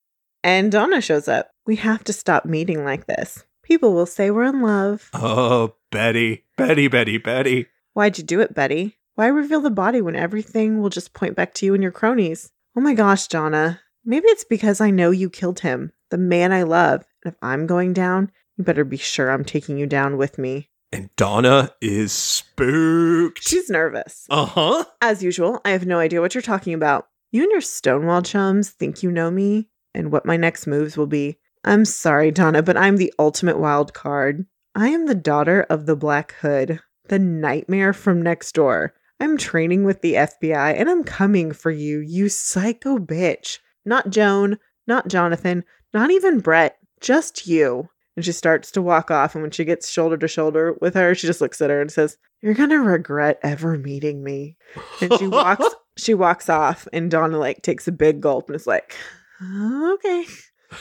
[0.44, 1.51] And Donna shows up.
[1.66, 3.46] We have to stop meeting like this.
[3.64, 5.10] People will say we're in love.
[5.14, 7.68] Oh, Betty, Betty, Betty, Betty.
[7.94, 8.98] Why'd you do it, Betty?
[9.16, 12.52] Why reveal the body when everything will just point back to you and your cronies?
[12.76, 13.80] Oh my gosh, Donna.
[14.04, 17.06] Maybe it's because I know you killed him, the man I love.
[17.24, 20.70] And if I'm going down, you better be sure I'm taking you down with me.
[20.92, 23.44] And Donna is spooked.
[23.44, 24.26] She's nervous.
[24.30, 24.86] Uh huh.
[25.02, 27.08] As usual, I have no idea what you're talking about.
[27.32, 31.08] You and your Stonewall chums think you know me and what my next moves will
[31.08, 31.38] be.
[31.64, 34.46] I'm sorry, Donna, but I'm the ultimate wild card.
[34.74, 38.94] I am the daughter of the Black Hood, the nightmare from next door.
[39.20, 43.60] I'm training with the FBI and I'm coming for you, you psycho bitch.
[43.86, 44.58] Not Joan,
[44.88, 47.90] not Jonathan, not even Brett, just you.
[48.16, 49.36] And she starts to walk off.
[49.36, 51.92] And when she gets shoulder to shoulder with her, she just looks at her and
[51.92, 54.58] says, You're gonna regret ever meeting me.
[55.02, 55.66] And she walks
[55.98, 58.96] she walks off and Donna like takes a big gulp and is like,
[59.42, 60.26] Okay.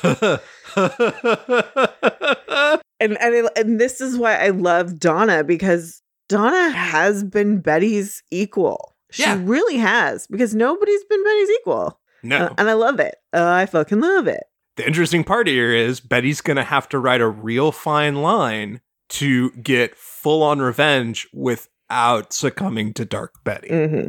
[3.02, 8.22] And and, I, and this is why I love Donna because Donna has been Betty's
[8.30, 8.94] equal.
[9.10, 9.38] She Yeah.
[9.42, 11.98] really has because nobody's been Betty's equal.
[12.22, 12.36] no.
[12.46, 13.14] Uh, and I love it.
[13.32, 14.42] Uh, I fucking love it.
[14.76, 18.82] the interesting part here is Betty's going to have to write a real fine line
[19.10, 23.68] to get full on revenge without succumbing to Dark Betty.
[23.68, 24.08] hmm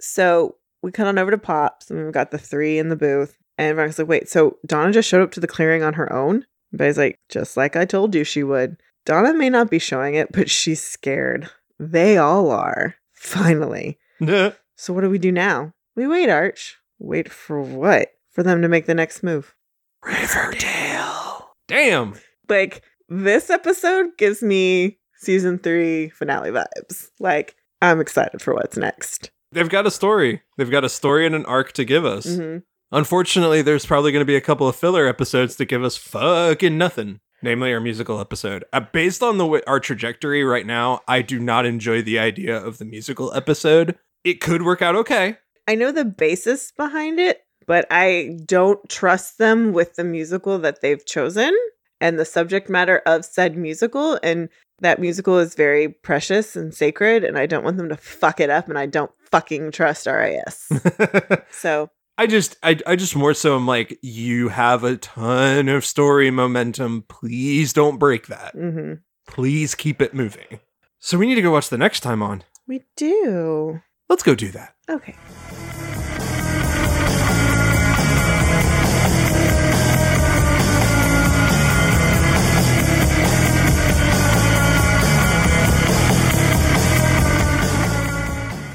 [0.00, 3.36] So we cut on over to Pops, and we've got the three in the booth.
[3.58, 6.46] And Veronica's like, wait, so Donna just showed up to the clearing on her own?
[6.72, 8.76] But he's like, just like I told you she would.
[9.04, 11.50] Donna may not be showing it, but she's scared.
[11.78, 12.94] They all are.
[13.12, 13.98] Finally.
[14.80, 15.72] So what do we do now?
[15.96, 16.76] We wait, Arch.
[17.00, 18.10] Wait for what?
[18.30, 19.56] For them to make the next move.
[20.04, 21.50] Riverdale.
[21.66, 22.14] Damn.
[22.48, 27.08] Like, this episode gives me season three finale vibes.
[27.18, 29.30] Like, I'm excited for what's next.
[29.50, 30.42] They've got a story.
[30.56, 32.36] They've got a story and an arc to give us.
[32.36, 32.58] hmm
[32.90, 36.78] Unfortunately, there's probably going to be a couple of filler episodes to give us fucking
[36.78, 37.20] nothing.
[37.40, 38.64] Namely, our musical episode.
[38.72, 42.56] Uh, based on the w- our trajectory right now, I do not enjoy the idea
[42.56, 43.96] of the musical episode.
[44.24, 45.36] It could work out okay.
[45.68, 50.80] I know the basis behind it, but I don't trust them with the musical that
[50.80, 51.56] they've chosen
[52.00, 54.18] and the subject matter of said musical.
[54.22, 54.48] And
[54.80, 58.50] that musical is very precious and sacred, and I don't want them to fuck it
[58.50, 60.70] up, and I don't fucking trust RIS.
[61.50, 61.90] so,
[62.20, 66.32] I just, I, I just more so I'm like, you have a ton of story
[66.32, 67.04] momentum.
[67.08, 68.56] Please don't break that.
[68.56, 68.94] Mm-hmm.
[69.28, 70.58] Please keep it moving.
[70.98, 72.42] So we need to go watch the next time on.
[72.66, 73.80] we do.
[74.08, 74.74] Let's go do that.
[74.90, 75.14] Okay.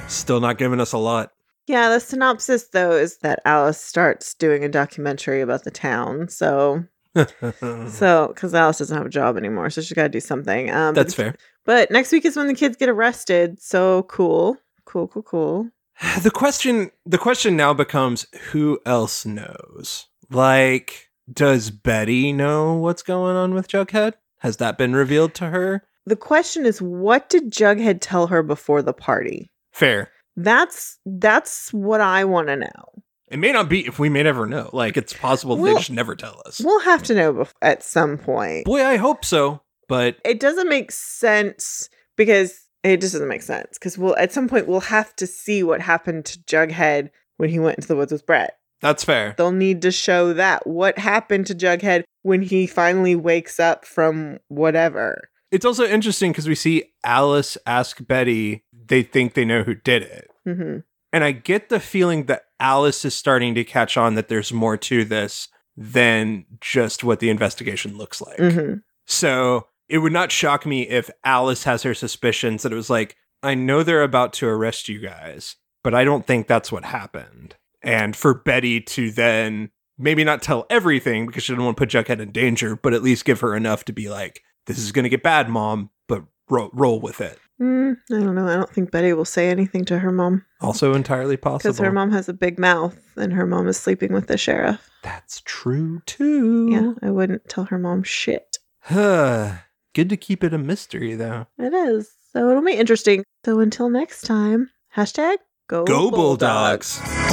[0.07, 1.31] Still not giving us a lot.
[1.67, 6.27] Yeah, the synopsis though is that Alice starts doing a documentary about the town.
[6.27, 6.83] So,
[7.15, 10.71] so because Alice doesn't have a job anymore, so she's got to do something.
[10.71, 11.35] Um, That's fair.
[11.65, 13.61] But next week is when the kids get arrested.
[13.61, 15.69] So cool, cool, cool, cool.
[16.21, 20.07] The question the question now becomes who else knows?
[20.29, 24.13] Like does Betty know what's going on with Jughead?
[24.39, 25.83] Has that been revealed to her?
[26.05, 29.49] The question is, what did Jughead tell her before the party?
[29.71, 30.11] Fair.
[30.35, 33.03] That's that's what I want to know.
[33.29, 34.69] It may not be if we may never know.
[34.73, 36.61] Like it's possible Well- they just never tell us.
[36.63, 38.65] We'll have to know at some point.
[38.65, 39.61] Boy, I hope so.
[39.89, 44.47] But It doesn't make sense because it just doesn't make sense because we'll at some
[44.47, 48.11] point we'll have to see what happened to Jughead when he went into the woods
[48.11, 48.57] with Brett.
[48.81, 49.33] that's fair.
[49.37, 50.65] They'll need to show that.
[50.67, 55.29] What happened to Jughead when he finally wakes up from whatever?
[55.51, 60.03] It's also interesting because we see Alice ask Betty, they think they know who did
[60.03, 60.29] it.
[60.47, 60.79] Mm-hmm.
[61.11, 64.77] And I get the feeling that Alice is starting to catch on that there's more
[64.77, 68.37] to this than just what the investigation looks like.
[68.37, 68.77] Mm-hmm.
[69.05, 73.15] So it would not shock me if Alice has her suspicions that it was like,
[73.43, 77.55] I know they're about to arrest you guys, but I don't think that's what happened.
[77.81, 81.89] And for Betty to then maybe not tell everything because she didn't want to put
[81.89, 85.03] Jughead in danger, but at least give her enough to be like, this is going
[85.03, 87.39] to get bad, mom, but ro- roll with it.
[87.61, 88.47] Mm, I don't know.
[88.47, 91.71] I don't think Betty will say anything to her mom Also entirely possible.
[91.71, 94.89] because her mom has a big mouth and her mom is sleeping with the sheriff.
[95.03, 96.69] That's true too.
[96.71, 98.57] Yeah, I wouldn't tell her mom shit.
[98.81, 99.51] Huh.
[99.93, 101.45] Good to keep it a mystery though.
[101.59, 102.11] It is.
[102.33, 103.23] So it'll be interesting.
[103.45, 105.37] So until next time, hashtag
[105.69, 106.97] go, Go Bulldogs.
[106.97, 107.32] Thanks